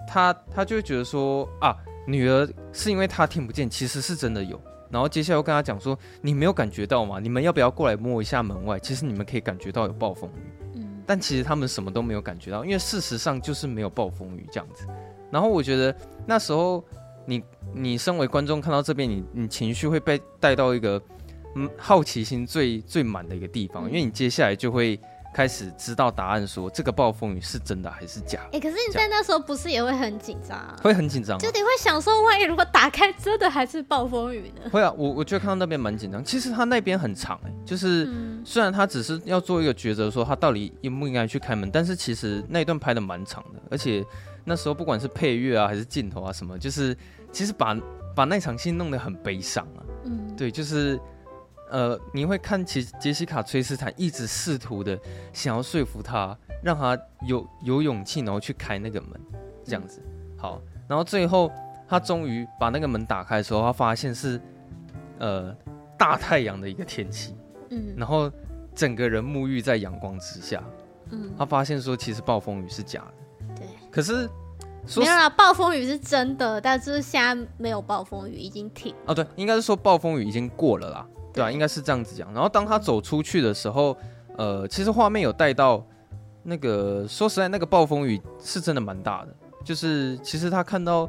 [0.08, 4.60] 他他就会觉得说啊，女儿是因为他听不见，其实是真的有。
[4.88, 7.18] 然后接下来又跟他讲说：“你没有感觉到吗？
[7.18, 8.78] 你们要不要过来摸一下门外？
[8.78, 14.86] 其实你们可以感觉到有暴风雨。”嗯但其实他们什么都没有感觉到，因为事实上就是没有暴风雨这样子。
[15.30, 15.94] 然后我觉得
[16.26, 16.84] 那时候
[17.26, 17.42] 你
[17.74, 21.00] 你身为观众看到这边，你你情绪会被带到一个
[21.54, 24.98] 嗯好奇心最最满的一个地方，因为你接下来就会。
[25.34, 28.40] 开始知道答案说，说这个暴风雨是真的还是假？
[28.44, 30.74] 哎、欸，可是你在那时候不是也会很紧张啊？
[30.82, 34.70] 会很紧张，就你会想说，万一如果打开真的还是暴风雨呢？
[34.70, 36.24] 会啊，我我觉得看到那边蛮紧张。
[36.24, 44.02] 其实他那边很长哎、欸，就是、嗯、虽然他只是要做一个抉择，说他到底应不应该去开门，但是其实那一段拍的蛮长的，而且
[44.46, 46.96] 那时候不管是配乐啊还是镜头啊什么，就是
[47.30, 47.76] 其实把
[48.14, 49.84] 把那场戏弄得很悲伤啊。
[50.04, 50.98] 嗯，对，就是。
[51.68, 54.96] 呃，你会看杰杰西卡·崔斯坦一直试图的
[55.32, 59.20] 想要说服他，让他有有勇气，然后去开那个门，
[59.64, 60.00] 这样子。
[60.38, 61.50] 好，然后最后
[61.88, 64.40] 他终于把那个门打开的时候，他发现是
[65.18, 65.52] 呃
[65.98, 67.34] 大太阳的一个天气，
[67.70, 68.30] 嗯，然后
[68.72, 70.62] 整个人沐浴在阳光之下，
[71.10, 73.25] 嗯，他发现说其实暴风雨是假的，对，
[73.96, 74.28] 可是
[74.86, 79.00] 说没有啦，暴风雨是真的，但是现在没有暴风雨，已经停了。
[79.06, 81.06] 哦，对，应该是说暴风雨已经过了啦。
[81.32, 82.30] 对啊，应该是这样子讲。
[82.34, 83.96] 然后当他走出去的时候，
[84.36, 85.82] 呃，其实画面有带到
[86.42, 89.34] 那个，说实在，那个暴风雨是真的蛮大的。
[89.64, 91.08] 就是其实他看到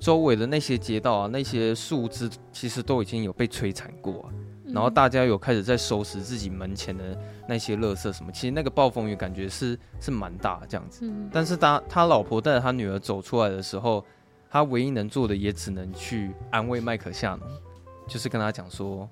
[0.00, 4.26] 周围的那些街道啊，那些树枝其实都已经有被摧残过啊。
[4.74, 7.16] 然后大家有开始在收拾自己门前的
[7.46, 8.32] 那些垃圾什么。
[8.32, 11.08] 其实那个暴风雨感觉是是蛮大这样子。
[11.32, 14.04] 但是他他老婆带着他女儿走出来的时候，
[14.50, 17.48] 他唯一能做的也只能去安慰麦克夏农，
[18.08, 19.08] 就是跟他讲说。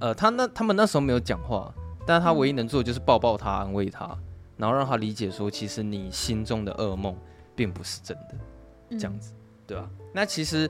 [0.00, 1.72] 呃，他那他们那时候没有讲话，
[2.04, 4.18] 但是他唯一能做的就是抱抱他，安慰他，
[4.56, 7.16] 然后让他理解说，其实你心中的噩梦
[7.54, 8.34] 并不是真的，
[8.98, 9.32] 这样子，
[9.64, 9.88] 对吧？
[10.12, 10.68] 那其实，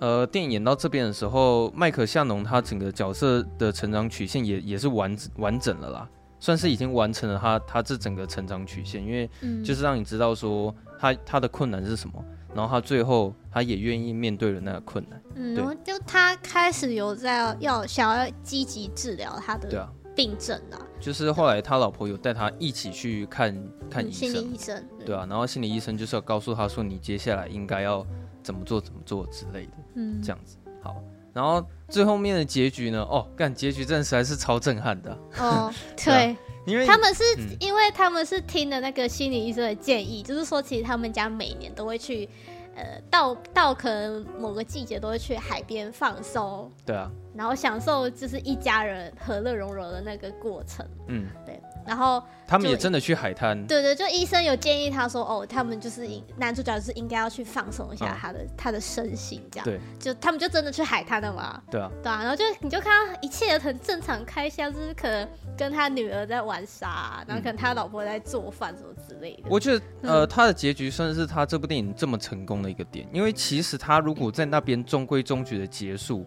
[0.00, 9.28] 呃，电影演到这边的时候，麦克夏农他整个角色的成长曲线也也是完完整了啦，算是已经完成了他他这整个成长曲线，因为
[9.64, 12.24] 就是让你知道说他他的困难是什么。
[12.54, 15.22] 然后他最后，他也愿意面对了那个困难。
[15.34, 19.86] 嗯，就他开始有在要想要积极治疗他的
[20.16, 20.80] 病症啊。
[20.98, 23.54] 就是后来他老婆有带他一起去看
[23.90, 24.82] 看医生，心理医生。
[25.04, 28.04] 对啊，然后心理医生就是要告诉他说，你接下来应该要
[28.42, 29.72] 怎么做怎么做之类的。
[29.98, 30.56] 嗯，这样子。
[30.82, 31.02] 好，
[31.34, 33.02] 然后最后面的结局呢？
[33.02, 35.18] 哦，干结局真的实在是超震撼的。
[35.38, 36.36] 哦， 对。
[36.66, 42.28] 因为他们是、嗯，因为他们是听了那个心理医生的建议，就是说，其实他们家每年都会去，
[42.76, 51.58] 呃，到到可能某个季节都会去海边放松，对啊，然后享受就是一家人和乐融融的那个过程，嗯，对。
[51.88, 65.26] 然后他们也真的去海滩，对对，就医生有建议他说，哦，他们就是男主角是应该要去放松一下他的、嗯、他的身心，这样，对，就他们就真的去海滩了嘛，对啊，对啊，然后就你就看到一切很正常开箱，就是可能
[65.56, 69.44] 跟他女儿在玩沙，然后可能他老婆在做饭什么之类的。
[69.48, 76.26] 我觉得呃，他的结局算是他这部电影这么成功的一个点，因为其实他如果在那边中规中矩的结束。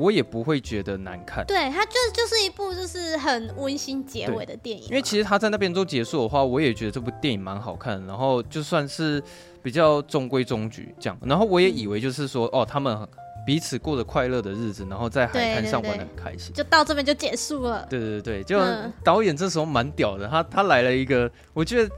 [0.00, 4.88] 我也不会觉得难看，对，它就就是一部就是很温馨结尾的电影。
[4.88, 8.04] 因为其实他在那边做结束的话，我也觉得这部电影蛮好看。
[8.06, 9.22] 然后就算是
[9.62, 13.06] 比较中规中矩这样，然后我也以为就是说，哦，他们
[13.46, 17.86] 彼此过着快乐的日子，然后在海滩上玩的很开心，就到这边就结束了。
[17.90, 18.58] 对对对，就
[19.04, 21.90] 导演这时候蛮屌的，他他来了一个，我觉得。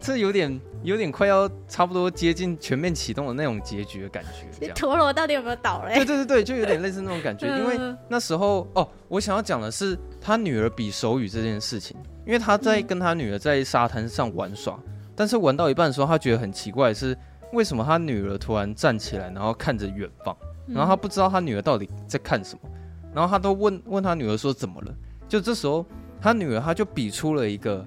[0.00, 4.24] 这有点有点快要差不多接近全面启动的那种结局的感
[4.58, 4.68] 觉。
[4.72, 5.94] 陀螺到底有没有倒嘞？
[5.96, 7.46] 对对对对，就有点类似那种感觉。
[7.58, 7.78] 因为
[8.08, 11.94] 那时候哦，我想要讲的是他女儿比手语这件事情，
[12.26, 14.80] 因为他在跟他女儿在沙滩上玩耍，
[15.14, 17.14] 但是玩到一半的时候，他觉得很奇怪，是
[17.52, 20.34] 为什么他女儿突然站起来，然后看着远方，
[20.66, 22.70] 然后他不知道他女儿到底在看什么，
[23.14, 24.94] 然后他都问问他女儿说怎么了，
[25.28, 25.84] 就这时候
[26.18, 27.86] 他女儿他就比出了一个。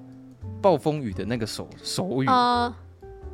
[0.64, 2.26] 暴风雨的那个手手语。
[2.26, 2.72] Uh...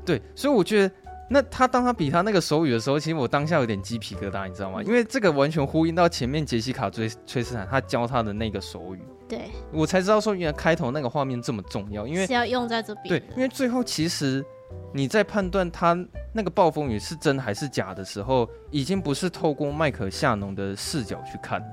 [0.04, 0.94] 对，所以我觉得。
[1.32, 4.82] 那他当他比他那个手语的时候，其实我当下有点鸡皮疙瘩，你知道吗？
[4.82, 13.08] 因为这个完全呼应到前面杰西卡崔崔斯坦他教他的那个手语，对，我才知道说原来开头那个画面这么重要，因为是要用在这边。
[13.10, 14.44] 对，因为最后其实
[14.92, 15.96] 你在判断他
[16.32, 21.66] 那个暴风雨是真还是假的时候，已经不是透过麦克夏农的视角去看了，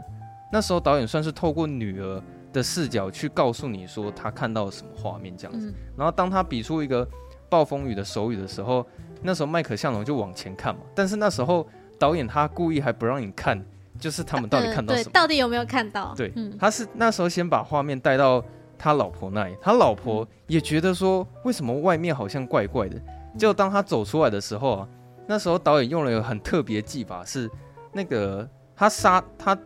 [0.53, 2.21] 那时候导演算是透过女儿
[2.57, 7.07] 的视角去告诉你说他看到了什么画面这样子，嗯，然后当他比出一个
[7.47, 8.85] 暴风雨的手语的时候。
[9.19, 13.59] 那时候麦克向龙就往前看嘛，但是那时候导演他故意还不让你看，
[13.99, 16.13] 就是他们到底看到什么，呃、到底有没有看到？
[16.15, 18.45] 对、嗯，他是那时候先把画面带到
[18.77, 23.01] 他老婆那里，他老婆也觉得说，为什么外面好像怪怪的？
[23.39, 24.87] 就当他走出来的时候啊，
[25.25, 27.49] 那时候导演用了一个很特别的技法，是
[27.91, 29.57] 那个他杀他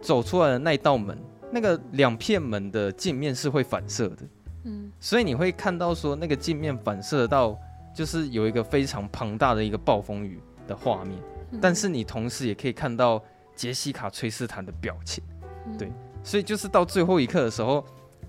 [0.00, 1.18] 走出来的那道门，
[1.52, 4.22] 那个两片门的镜面是会反射的，
[4.64, 7.56] 嗯，所以你会看到说那个镜面反射到。
[7.94, 11.18] 就是有一个非常庞大的一个暴风雨的画面，
[11.50, 13.22] 嗯，但是你同时也可以看到
[13.54, 15.22] 杰西卡·崔斯坦的表情，
[15.66, 15.92] 嗯，对，
[16.24, 17.84] 所以就是到最后一刻的时候，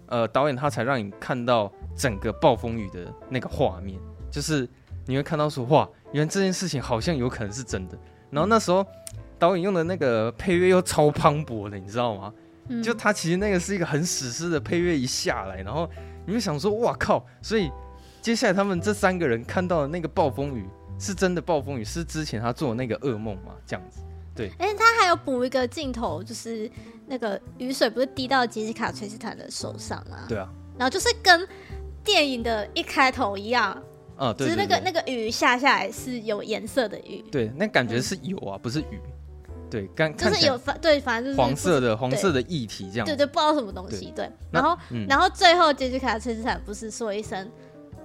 [0.08, 3.98] 呃，导演他才让你看到整个暴风雨的那个画面，
[4.30, 4.68] 就是
[5.06, 7.98] 你会看到说，哇，原来这件事情好像有可能是真的。
[8.30, 8.86] 然后那时候
[9.40, 12.34] 导演用的那个配乐又超磅礴的，你知道吗？
[12.70, 15.90] 嗯，就他其实那个是一个很史诗的配乐一下来，然后
[16.26, 17.72] 你就想说，哇靠，所以。
[18.24, 20.66] 接下来他们这三个人看到的那个暴风雨
[20.98, 23.52] 是真的暴风雨，是之前他做的那个噩梦吗？
[23.68, 24.00] 这样子，
[24.34, 24.48] 对。
[24.60, 26.72] 哎、欸，他还有补一个镜头，就是
[27.06, 30.20] 那个雨水不是滴到杰西卡·崔斯坦的手上吗？
[30.30, 30.50] 对啊。
[30.78, 31.46] 然后就是跟
[32.02, 33.78] 电影的一开头一样，
[34.16, 39.02] 啊，对，就是那个那个雨下下来是有颜色的雨，对，那感觉是有啊，嗯、不是雨，
[39.74, 44.30] 对，干就是有反对，反正就是黄色的黄色的液体这样，对对，不知道什么东西，对。
[44.52, 47.50] 然后、嗯、然后最后杰西卡·崔斯坦不是说一声。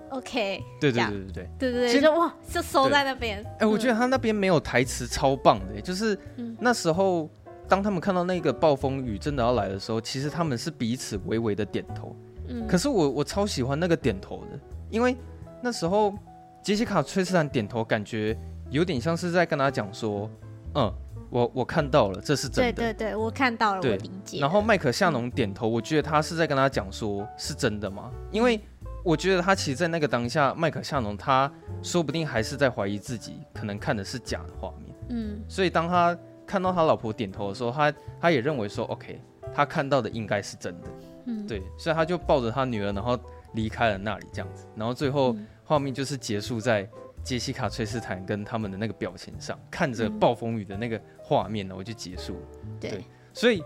[0.08, 3.44] OK，对对对对对对对对，就哇，就收在那边。
[3.44, 5.78] 哎、欸，我觉得他那边没有台词，超棒的。
[5.82, 6.18] 就是
[6.58, 7.28] 那时候，
[7.68, 12.16] 当他们看到那个暴风雨真的要来的时候，其实他们是彼此微微的点头。
[12.48, 14.58] 嗯，可是我我超喜欢那个点头的，
[14.88, 15.14] 因为
[15.60, 16.14] 那时候
[16.62, 18.34] 杰西卡·崔斯坦点头，感觉
[18.70, 20.30] 有点像是在跟他讲说，
[20.74, 20.90] 嗯，
[21.30, 22.72] 我我看到了，这是真的。
[22.72, 24.38] 对对对，我看到了，我理解。
[24.40, 28.10] 然后麦克夏农点头，我觉得他是在跟他讲说，是真的吗？
[28.30, 28.60] 因为。
[29.04, 31.50] 我觉得他其实，在那个当下，麦克夏农他
[31.82, 34.94] 说不定还是在怀疑自己，可能看的是假的画面。
[35.08, 39.18] 嗯，所以当他看到他老婆点头的时候，他他也认为说，OK，
[39.54, 40.88] 他看到的应该是真的。
[41.26, 43.18] 嗯，对，所以他就抱着他女儿，然后
[43.54, 44.66] 离开了那里，这样子。
[44.74, 46.86] 然后最后画面就是结束在
[47.22, 52.40] 杰西卡·崔斯坦跟他们的那个表情上，看着暴风雨的那个画面呢，我就结束了。
[52.80, 53.62] 对，所以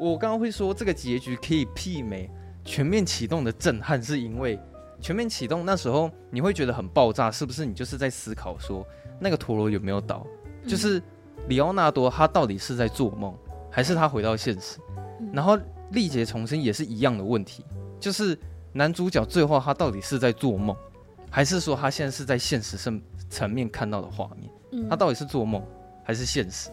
[0.00, 2.30] 我刚刚会说这个结局可以媲美
[2.64, 4.58] 全面启动的震撼，是因为。
[5.00, 7.66] 全面启动那时候，你会觉得很爆炸，是不是？
[7.66, 8.86] 你就是在思考说，
[9.18, 10.24] 那个陀螺有没有倒？
[10.64, 11.02] 就是
[11.48, 13.36] 里奥纳多他到底是在做梦，
[13.68, 14.78] 还是他回到现实？
[15.32, 15.58] 然后
[15.90, 17.64] 历劫重生也是一样的问题，
[17.98, 18.38] 就是
[18.72, 20.76] 男主角最后他到底是在做梦，
[21.32, 24.88] 还是说他现在是在现实层层面看到的画面？
[24.88, 25.60] 他到底是做梦
[26.04, 26.70] 还是现实？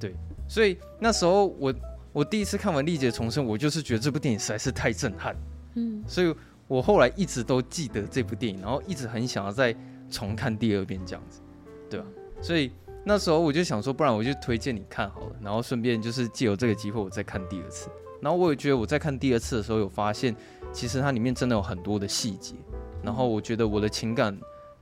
[0.00, 0.12] 对，
[0.48, 1.74] 所以那时候我
[2.12, 5.36] 我第一次看完历劫重生，我就是觉得这部电影实在是太震撼，
[5.76, 6.34] 嗯，所以。
[6.68, 9.74] 我后来一直都记得这部电影，然后一直很想要再
[10.10, 11.40] 重看第二遍这样子，
[11.88, 12.04] 对吧？
[12.42, 12.70] 所以
[13.06, 17.88] 那时候我就想说，不然我就推荐你看好了，然后顺便就是借由这个机会我再看第二次。
[18.20, 20.36] 然后我也觉得我在看第二次的时候有发现，
[20.70, 22.54] 其实它里面真的有很多的细节。
[23.02, 24.36] 然后我觉得我的情感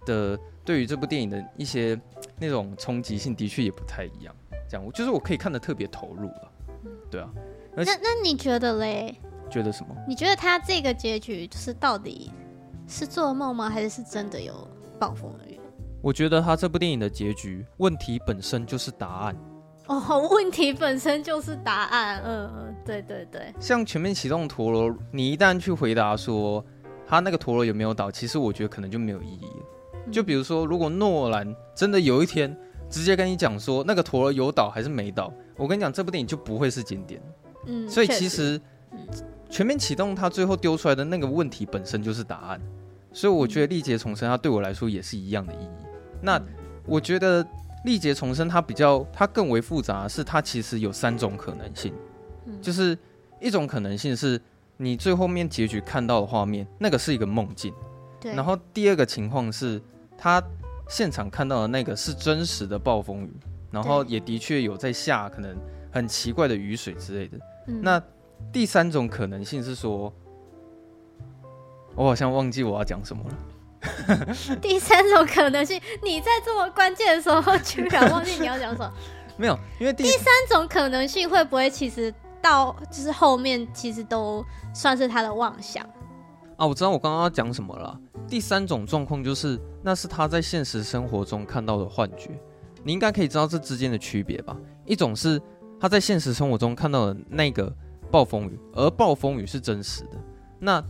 [0.04, 1.98] 的对于这部电影的一些
[2.38, 4.34] 那种冲击性的确也不太一样。
[4.68, 6.52] 这样，我就是我可以看得特别投入了，
[7.10, 7.28] 对啊。
[7.76, 9.14] 那那你觉得嘞？
[9.48, 9.94] 觉得什么？
[10.08, 12.32] 你觉得他这个结局就是到底
[12.88, 13.70] 是做梦吗？
[13.70, 14.66] 还是是真的有
[14.98, 15.60] 暴风雨？
[16.02, 19.36] 我觉得他这部电影的结局，问题本身就是答案。
[19.86, 22.20] 哦， 问题本身就是答案。
[22.24, 23.54] 嗯嗯，对对对。
[23.60, 26.64] 像全面启动陀螺，你一旦去回答说
[27.06, 30.10] 他那个陀螺有没有倒，其实我觉得可能就没有意义了。
[30.10, 32.56] 就比如说，如果诺兰真的有一天
[32.90, 37.22] 直接跟你讲说那个陀螺有倒还是没倒，我跟你讲，这部电影就不会是经典。
[37.66, 38.60] 嗯，所以其实。
[38.92, 39.06] 嗯
[39.48, 42.60] 全面启动，它最后丢出来的那个问题本身就是答案，
[43.12, 45.86] 所以我觉得历劫重生它对我来说也是一样的意义。
[46.20, 46.40] 那
[46.84, 47.46] 我觉得
[47.84, 51.94] 历劫重生它比较它更为复杂是，它其实有三种可能性，
[52.60, 52.98] 就是
[53.40, 54.40] 一种可能性是
[54.76, 57.72] 你最后面结局看到的画面，那个是一个梦境，
[58.20, 58.34] 对。
[58.34, 59.80] 然后第二个情况是，
[60.18, 60.42] 他
[60.88, 63.32] 现场看到的那个是真实的暴风雨，
[63.70, 65.56] 然后也的确有在下可能
[65.90, 67.38] 很奇怪的雨水之类的。
[67.66, 68.02] 那
[68.52, 70.12] 第三种可能性是说，
[71.94, 73.36] 我好像忘记我要讲什么了。
[74.60, 78.92] 第三种可能性，你在这么关键的时候居然忘记你要讲什么？
[79.38, 82.12] 没有，因为第，第三种可能性会不会其实
[82.48, 85.84] 到就是后面其实都算是他的妄想
[86.56, 86.66] 啊？
[86.66, 87.98] 我知道我刚刚讲什么了。
[88.28, 92.30] 第三种状况就是那是他在现实生活中看到的幻觉。
[92.84, 94.56] 你应该可以知道这之间的区别吧？
[94.84, 95.40] 一种是
[95.80, 97.74] 他在现实生活中看到的那个
[98.10, 100.16] 暴风雨，而暴风雨是真实的。
[100.60, 100.82] 那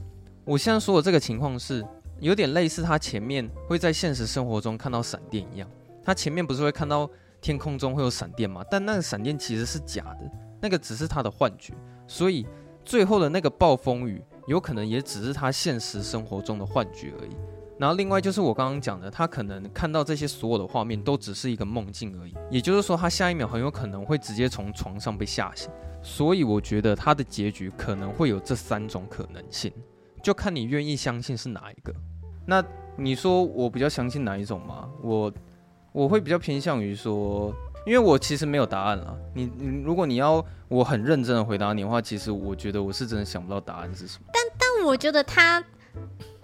[0.45, 1.85] 我现在说的这个情况是。
[2.19, 5.69] 有点类似他前面会在现实生活中看到闪电一样，
[6.03, 7.07] 他前面不是会看到
[7.43, 8.65] 天空中会有闪电吗？
[8.71, 10.31] 但那个闪电其实是假的，
[10.61, 11.75] 那个只是他的幻觉，
[12.07, 12.47] 所以
[12.85, 17.31] 最后的那个暴风雨有可能也只是他现实生活中的幻觉而已。
[17.79, 25.71] 然后另外就是我刚刚讲的，他可能看到这些所有的画面都只是一个梦境而已，也就是说他下一秒很有可能会直接从床上被吓醒。
[26.03, 29.71] 所以我觉得他的结局可能会有这三种可能性。
[30.23, 31.93] 就看你愿意相信是哪一个。
[32.47, 32.65] 那
[32.97, 34.89] 你说我比较相信哪一种吗？
[35.03, 35.33] 我
[35.93, 37.53] 我会比较偏向于说，
[37.87, 39.17] 因为我其实没有答案了。
[39.33, 44.25] 你你如果你要我很认真的回答你的话，其实我觉得我是真的想不到答案是什么。
[44.33, 45.65] 但但我觉得他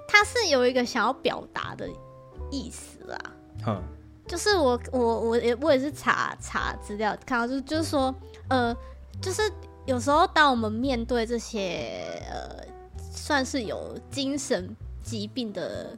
[0.08, 1.86] 他是有一个想要表达的
[2.50, 3.18] 意思啦。
[3.66, 3.82] 嗯，
[4.26, 8.14] 就是我我我也我也是查查资料看到，就就是说
[8.48, 8.74] 呃，
[9.20, 9.42] 就是
[9.84, 12.62] 有时候当我们面对这些呃。
[13.14, 15.96] 算是有精神疾病的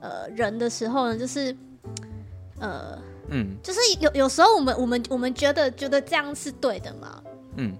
[0.00, 1.54] 呃人的时候呢，就是
[2.58, 2.98] 呃
[3.30, 7.22] 嗯，就是有有时候我们我们我们觉得觉得这样是对的嘛，
[7.56, 7.76] 嗯，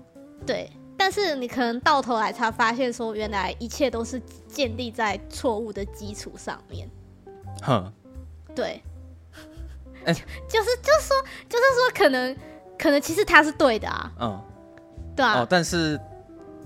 [0.46, 6.88] 对，但是你可能到头来才发现说，原来一切都是建立在错误的基础上面，
[7.62, 7.92] 哼，
[8.54, 8.82] 对，
[10.04, 10.12] 欸、
[10.48, 11.16] 就是就是说
[11.48, 12.36] 就是说可能
[12.78, 14.44] 可能其实他是对的啊，嗯，
[15.16, 15.98] 对啊，哦，但是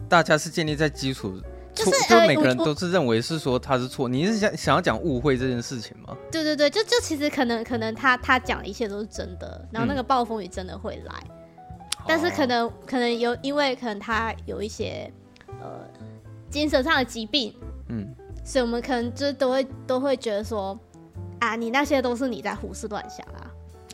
[0.09, 1.41] 大家是建立在基础。
[1.75, 6.15] 就是，就每个人都是认为是说他是错，你是想想要讲误会这件事情吗？
[6.31, 15.11] 对对对，就就其实可能可能他他讲的一切都是真的，然后那个暴风雨真的会来，嗯、但是可能可能有因为可能他有一些
[15.49, 15.81] 呃
[16.51, 17.55] 精神上的疾病，
[17.89, 18.15] 嗯，
[18.45, 20.79] 所以我们可能就都会都会觉得说
[21.41, 23.41] 啊，你那些都是你在胡思乱想啊，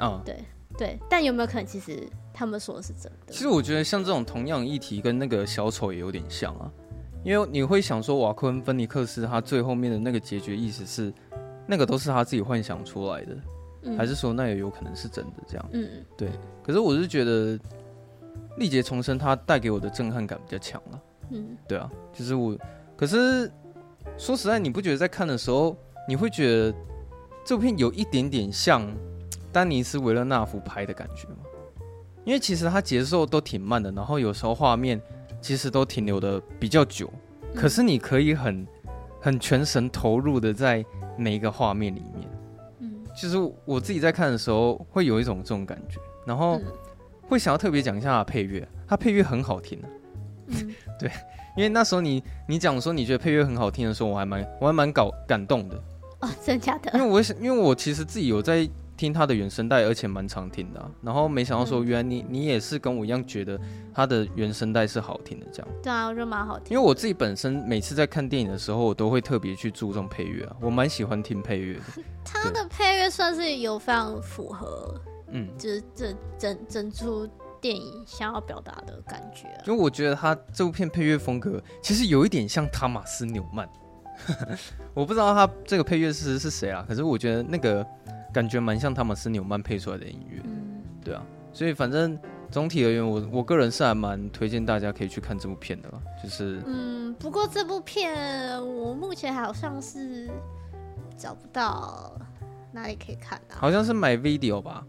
[0.01, 0.37] 啊、嗯，对
[0.77, 3.33] 对，但有没有可能其实他们说的是真的？
[3.33, 6.69] 其实我觉得像这种同样议题跟那个小丑也有点像啊。
[7.25, 11.13] 因为你会想说，瓦昆·芬尼克斯他最后面的那个结局意思是，
[11.67, 13.37] 那个都是他自己幻想出来的，
[13.83, 15.33] 嗯、还是说那也有可能是真的？
[15.47, 16.31] 这样，嗯，对。
[16.63, 17.59] 可是我是觉得
[18.57, 22.57] 《历劫重生》它带给我的震撼感比较强了，嗯，对啊，就是我。
[22.97, 23.51] 可是
[24.17, 25.77] 说实在，你不觉得在看的时候，
[26.09, 26.75] 你会觉得
[27.45, 28.87] 这部片有一点点像
[29.53, 31.37] 丹尼斯·维勒纳夫拍的感觉吗？
[32.25, 34.99] 因为其实它节奏都挺慢的，然后有时候画面。
[35.41, 37.13] 其实都停留的比较久，
[37.55, 38.67] 可是你可以很
[39.21, 40.85] 很全神投入的在
[41.17, 42.29] 每一个画面里面。
[42.81, 46.61] 嗯，其实我自己在看的时候会有一种这种感觉，然后
[47.29, 49.89] 会想要特别讲一下配乐，它配乐很好听的。
[50.49, 51.11] 嗯， 对，
[51.57, 55.77] 因为那时候你你讲说你觉得配乐很好听的时候，我还蛮我还蛮搞感动的。
[56.21, 56.91] 哦，真的假的？
[56.99, 58.69] 因为我想，因为我其实自己有在。
[58.99, 60.91] 听他的原声带，而且蛮常听的、啊。
[61.01, 63.59] 然后没想到说，原来你你也是跟我一样觉得
[63.95, 65.69] 他的原声带是好听的，这样。
[65.81, 66.77] 对啊，我觉得蛮好听。
[66.77, 72.03] 因为我自己本身每次在看电影的时候，我都会特别去注重配乐啊，我蛮喜欢听配乐的。
[72.25, 77.27] 他的配乐算是有非常符合，嗯，就是这整整出
[77.61, 79.63] 电影想要表达的感觉、啊。
[79.67, 83.69] 因为我觉得他这部片配乐风格其实有一点像汤马斯纽曼，
[84.93, 87.87] 我不知道他这个配乐师是谁啊，可是我觉得那个。
[88.39, 91.21] 感觉蛮像汤玛斯纽曼配出来的音乐，嗯，对啊，
[91.53, 92.17] 所以反正
[92.53, 100.31] 总体而言，我我个人是还蛮推荐大家可以去看这部片的啦，就是嗯，不过这部片我目前好像是
[101.17, 102.17] 找不到
[102.71, 104.87] 哪里可以看啊，好像是买 video 吧？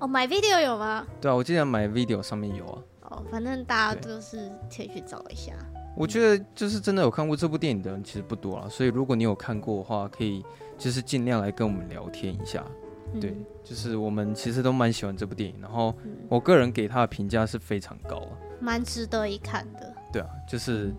[0.00, 1.06] 哦，买 video 有吗？
[1.22, 2.82] 对啊，我记得买 video 上面有啊。
[3.08, 5.54] 哦，反正大家都是可以去找一下。
[5.96, 10.44] 我觉得就是真的有看过这部电影的人其实不多了，所以如果你有看过的话，可以。
[10.76, 12.66] 就是尽量来跟我们聊天一下，
[13.12, 15.94] 嗯、对，就是我们其实都蛮喜欢这部电影，然后
[16.28, 19.94] 我个人给他的评价是非常高啊，蛮值得一看的。
[20.12, 20.92] 对啊，就是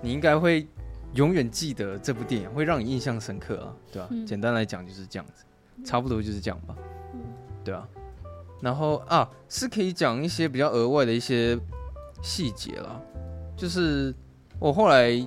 [0.00, 0.64] 你应该会
[1.14, 4.08] 永远记得这部电影，会让你印象深刻啊，对吧、啊？
[4.12, 5.44] 嗯、简单来讲就是这样子，
[5.84, 6.76] 差不多就是这样吧。
[7.12, 7.20] 嗯，
[7.64, 7.86] 对啊，
[8.62, 11.58] 然后啊，是可以讲一些比较额外的一些
[12.22, 13.02] 细节了，
[13.56, 14.14] 就是
[14.58, 15.26] 我后来。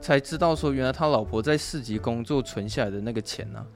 [0.00, 3.66] 才知道说，原来他老婆在市集工作存下来的那个钱呢、啊，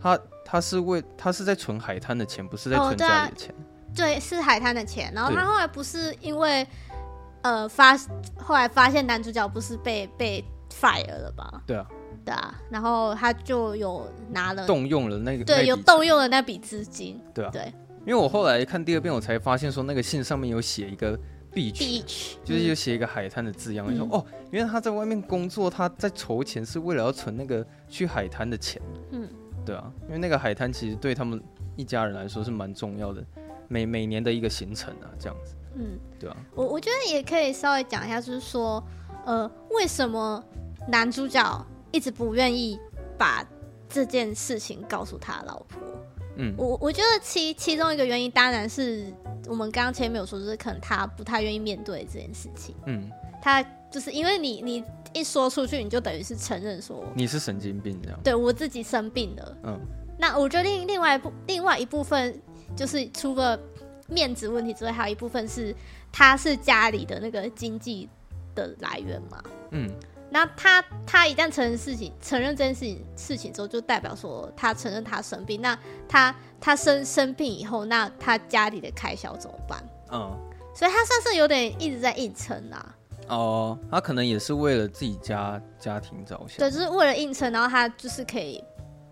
[0.00, 3.50] 他他是为他是在存海滩的钱，不是在存家里的钱。
[3.50, 3.58] 哦
[3.92, 5.12] 对，啊、对，是海滩的钱。
[5.12, 6.64] 然后他后来不是因为
[7.42, 7.98] 呃发
[8.36, 11.60] 后来发现男主角不是被被 fire 了吧？
[11.66, 11.84] 对啊。
[12.24, 17.74] 对啊，然后他就有拿了动用了那个对，有动用了那笔资金，对啊，对，
[18.06, 21.18] 因为我后来看第二遍，我才发现说那个信上面有写一个
[21.54, 28.82] beach, 就是有写一个海滩的字样，说哦，原来他在外面工作，他在筹钱是为了要存那个去海滩的钱，
[29.12, 29.28] 嗯，
[29.64, 31.40] 对啊，因为那个海滩其实对他们
[31.76, 33.24] 一家人来说是蛮重要的，
[33.68, 38.82] 每每年的一个行程啊，这样子，嗯，对啊，我我觉得也可以稍微讲一下，就是说，
[39.24, 40.42] 呃，为什么
[40.88, 42.78] 男主角一直不愿意
[43.16, 43.46] 把
[43.88, 45.80] 这件事情告诉他老婆。
[46.36, 49.12] 嗯，我我觉得其其中一个原因，当然是
[49.46, 52.74] 我们刚刚前面有说，就是可能他不太愿意面对这件事情。
[52.86, 58.18] 嗯，他就是因为你你一说出去，你就等于是承认说你是神经病这样。
[58.22, 59.56] 对，我自己生病了。
[59.64, 59.80] 嗯，
[60.18, 62.40] 那我觉得另另外一部另外一部分
[62.76, 63.58] 就是除了
[64.08, 65.74] 面子问题之外，还有一部分是
[66.10, 68.08] 他是家里的那个经济
[68.54, 69.42] 的来源嘛。
[69.70, 69.88] 嗯。
[70.34, 75.62] 那他他一旦承认事情，承认这件事情事情之后，就代表说他承认他生病。
[75.62, 75.78] 那
[76.08, 79.80] 他他生生病以后，那他家里的开销怎么办？
[80.10, 80.36] 嗯，
[80.74, 82.96] 所以他算是有点一直在硬撑啊。
[83.28, 86.58] 哦，他可能也是为了自己家家庭着想。
[86.58, 88.60] 对，就是为了硬撑，然后他就是可以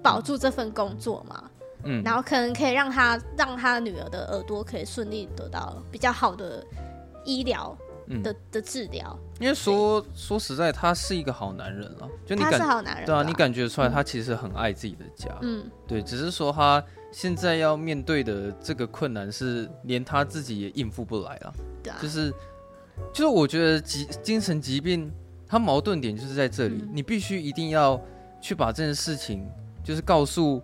[0.02, 1.48] 保住这份工作嘛。
[1.84, 6.66] 嗯，然后可能可以让他让他女儿的耳朵可以顺利得到比较好的
[7.24, 7.78] 医疗。
[8.20, 16.82] 的的治疗，因为说说实在，他是一个好男人了，就你感他是好男人，对啊，你感觉出来他其实很爱自己的家，嗯，对，只是说他
[17.12, 22.30] 现在要面对的这个困难是连他自己也应付不来了，对啊，就是
[23.12, 25.10] 就是我觉得疾精神疾病，
[25.46, 28.00] 他矛盾点就是在这里，嗯，你必须一定要
[28.40, 29.48] 去把这件事情
[29.84, 30.60] 就是告诉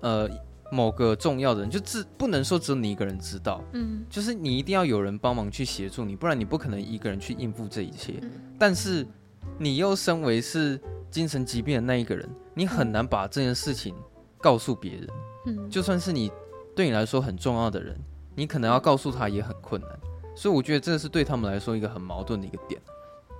[0.00, 0.28] 呃。
[0.74, 8.14] 某个重要的人，就只不能说只有你一个人知道，嗯，就是你一定要有人帮忙去协助你，不然你不可能一个人去应付这一切。
[8.22, 9.06] 嗯，但是
[9.56, 10.80] 你又身为是
[11.12, 13.94] 精神疾病的那一个人，你很难把这件事情
[14.38, 15.08] 告诉别人。
[15.46, 16.28] 嗯，就算是你
[16.74, 17.96] 对你来说很重要的人，
[18.34, 19.90] 你可能要告诉他也很困难。
[20.34, 22.80] 所以我觉得这是对他们来说一个很矛盾的一个点。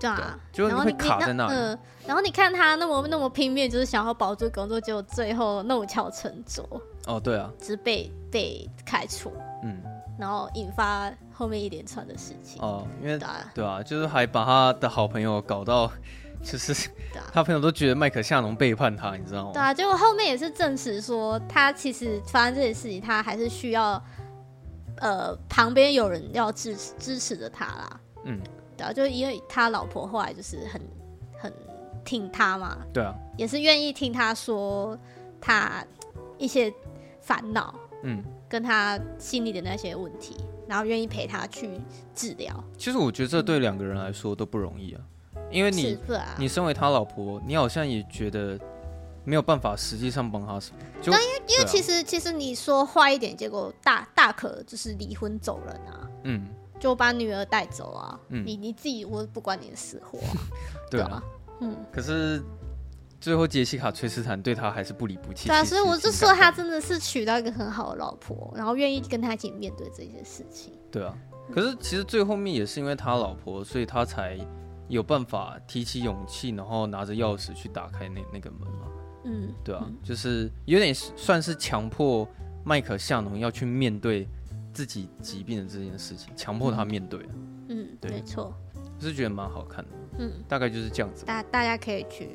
[0.00, 1.54] 对啊，就会卡在那里。
[1.54, 6.68] 嗯，然后你看他那么那么拼命，就是想要保住工作，结果最后弄巧成拙。
[7.06, 9.32] 哦，对啊，只被被开除。
[9.62, 9.80] 嗯，
[10.18, 12.60] 然后引发后面一连串的事情。
[12.60, 13.18] 哦，因为
[13.54, 15.90] 对啊，就是还把他的好朋友搞到，
[16.42, 16.90] 就是
[17.32, 19.50] 他朋友都觉得麦克夏农背叛他，你知道吗？
[19.54, 24.02] 对啊，结果后面也是证实说，他其实发生这件事情，他还是需要
[24.98, 28.00] 呃旁边有人要支持支持着他啦。
[28.24, 28.38] 嗯。
[28.76, 30.80] 对啊，就因为他老婆后来就是很
[31.38, 31.52] 很
[32.04, 34.98] 听他嘛，对啊，也是愿意听他说
[35.40, 35.84] 他
[36.38, 36.72] 一些
[37.20, 40.36] 烦恼，嗯，跟他心里的那些问题，
[40.66, 41.80] 然后愿意陪他去
[42.14, 42.62] 治疗。
[42.76, 45.00] 其实我觉得这对两个人来说都不容易啊，
[45.50, 45.98] 因为你
[46.38, 48.58] 你身为他老婆，你好像也觉得
[49.24, 50.78] 没有办法实际上帮他什么。
[51.00, 56.48] 就因为因为其实其实你说坏一点，结果大大可就是离婚走人啊，嗯。
[56.84, 58.20] 就把女儿带走啊！
[58.28, 60.36] 嗯、你你自己，我不管你的死活、 啊。
[60.90, 61.22] 对啊，
[61.60, 61.74] 嗯。
[61.90, 62.42] 可是
[63.18, 65.48] 最后杰西卡·崔斯坦对他还是不离不弃。
[65.48, 70.74] 对啊，所以我就说他真的是娶到一个很好的老婆，然后愿意跟他一起面对这些事情。
[70.92, 71.16] 对啊，
[71.54, 74.38] 可是其实最后面也是因为他老婆，所以他才
[74.88, 78.88] 有办法提起勇气，然后拿着钥匙去打开那那个门嘛。
[79.24, 82.28] 嗯，对啊，嗯、就是有点算是强迫
[82.62, 84.28] 麦克夏农要去面对。
[84.74, 87.20] 自己疾病的这件事情，强迫他面对。
[87.68, 89.90] 嗯，对，没错，我是觉得蛮好看的。
[90.18, 91.24] 嗯，大概就是这样子。
[91.24, 92.28] 大大家可以去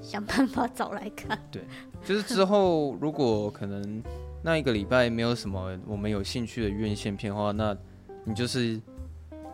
[0.00, 1.38] 想办法找来看。
[1.50, 1.62] 对，
[2.04, 4.02] 就是之后如果可能
[4.42, 7.76] 那一个礼拜没有什么我们有兴趣的院线片的话，那
[8.24, 8.80] 你就是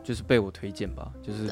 [0.03, 1.11] 就是被我推荐吧。
[1.23, 1.51] 就是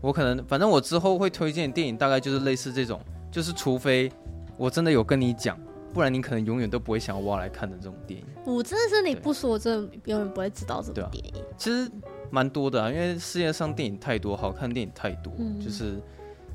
[0.00, 3.00] 我可能反正我之后会推荐电影，大概就是类似这种，
[3.32, 4.12] 就是除非
[4.56, 5.58] 我真的有跟你讲。
[5.94, 8.26] 不然你可能永远都不会想要挖来看的这种电影。
[8.44, 11.40] 我真的是你不说，我真的永远不会知道这部电影。
[11.40, 11.88] 啊、其实
[12.30, 16.02] 蛮多的啊，因为世界上电影太多，好看电影太多，嗯、就是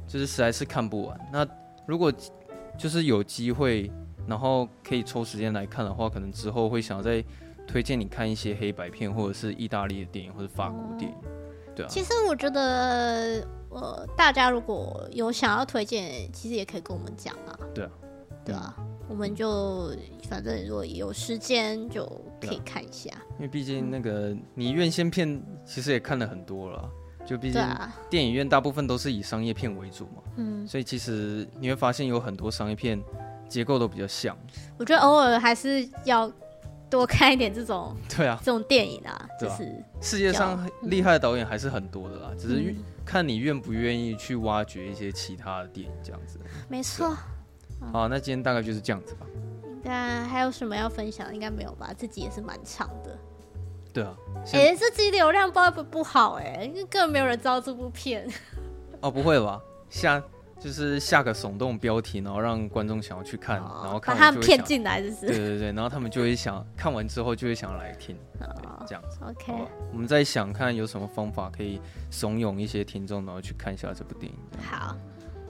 [0.06, 1.18] 就是实在是看不完。
[1.32, 1.48] 那
[1.88, 2.14] 如果
[2.78, 3.90] 就是有机会，
[4.28, 7.24] 然后可以抽时间来看的话，可能之后会想要再
[7.66, 11.18] 推荐你看一些黑白片，或者是意大利的电影，或者法国电影。
[11.24, 11.30] 嗯、
[11.76, 11.90] 对啊。
[11.90, 17.58] 其实我觉得，呃，大家如果有想要推荐，其实也可以跟我们讲啊。
[17.74, 17.92] 对啊。
[18.44, 18.76] 对啊。
[19.10, 19.92] 我们就
[20.30, 22.06] 反正如果有时间就
[22.40, 26.90] 可以看一下，因为毕竟那个你院线片其实也看了很多了，
[27.26, 27.62] 就毕竟
[28.10, 33.02] 电影院大部分都是以商业片为主嘛，嗯，所以其实你会发现有很多商业片
[33.50, 34.38] 结构都比较像。
[34.78, 36.32] 我觉得偶尔还是要
[36.88, 39.84] 多看一点这种， 对啊，这种电影啊，就是。
[40.02, 46.40] 世界上厉害的导演还是很多的啦，只是看你愿不愿意去挖掘一些其他的电影，这样子。
[46.70, 47.18] 没错。
[47.92, 49.26] 好，那今天大概就是这样子吧。
[49.84, 51.34] 那还有什么要分享？
[51.34, 51.92] 应该没有吧？
[51.98, 53.18] 这集也是蛮长的。
[53.94, 54.16] 对啊。
[54.54, 58.30] 哎、欸，这集流量不不不好哎、欸，因为根本没有人知道这部片。
[59.02, 59.60] 哦，不会吧？
[59.90, 60.22] 下
[60.60, 65.26] 就是下个耸动标题，然后让观众想要去看，哦、然后看把他们骗进来，就是。
[65.26, 69.18] 对对对，然后他们就会想看完之后就会想要来听，哦、这样子。
[69.26, 69.54] OK。
[69.94, 71.82] 我们在想看有什么方法可以
[72.12, 74.38] 怂恿一些听众，然后去看一下这部电影。
[74.62, 74.96] 好。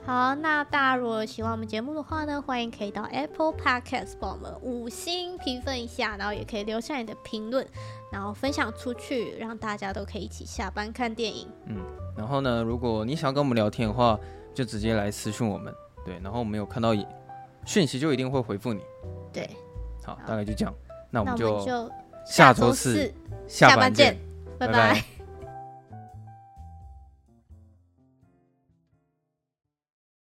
[0.06, 7.64] 好，那大家如果喜欢我们节目的话呢，欢迎可以到 Apple Podcast 帮我们五星评分一下，然后也可以留下你的评论，
[8.10, 11.46] 然后分享出去，让大家都可以一起下班看电影。
[11.66, 11.76] 嗯，
[12.16, 14.18] 然后呢，如果你想要跟我们聊天的话，
[14.54, 15.72] 就直接来私讯我们，
[16.04, 16.92] 对，然后我们有看到
[17.64, 18.80] 讯息就一定会回复你。
[19.32, 19.48] 对，
[20.02, 20.74] 好，大概就这样，
[21.10, 21.90] 那我们就就
[22.26, 23.12] 下周四
[23.46, 24.18] 下班见，
[24.58, 24.72] 拜拜。
[24.72, 25.19] 拜拜。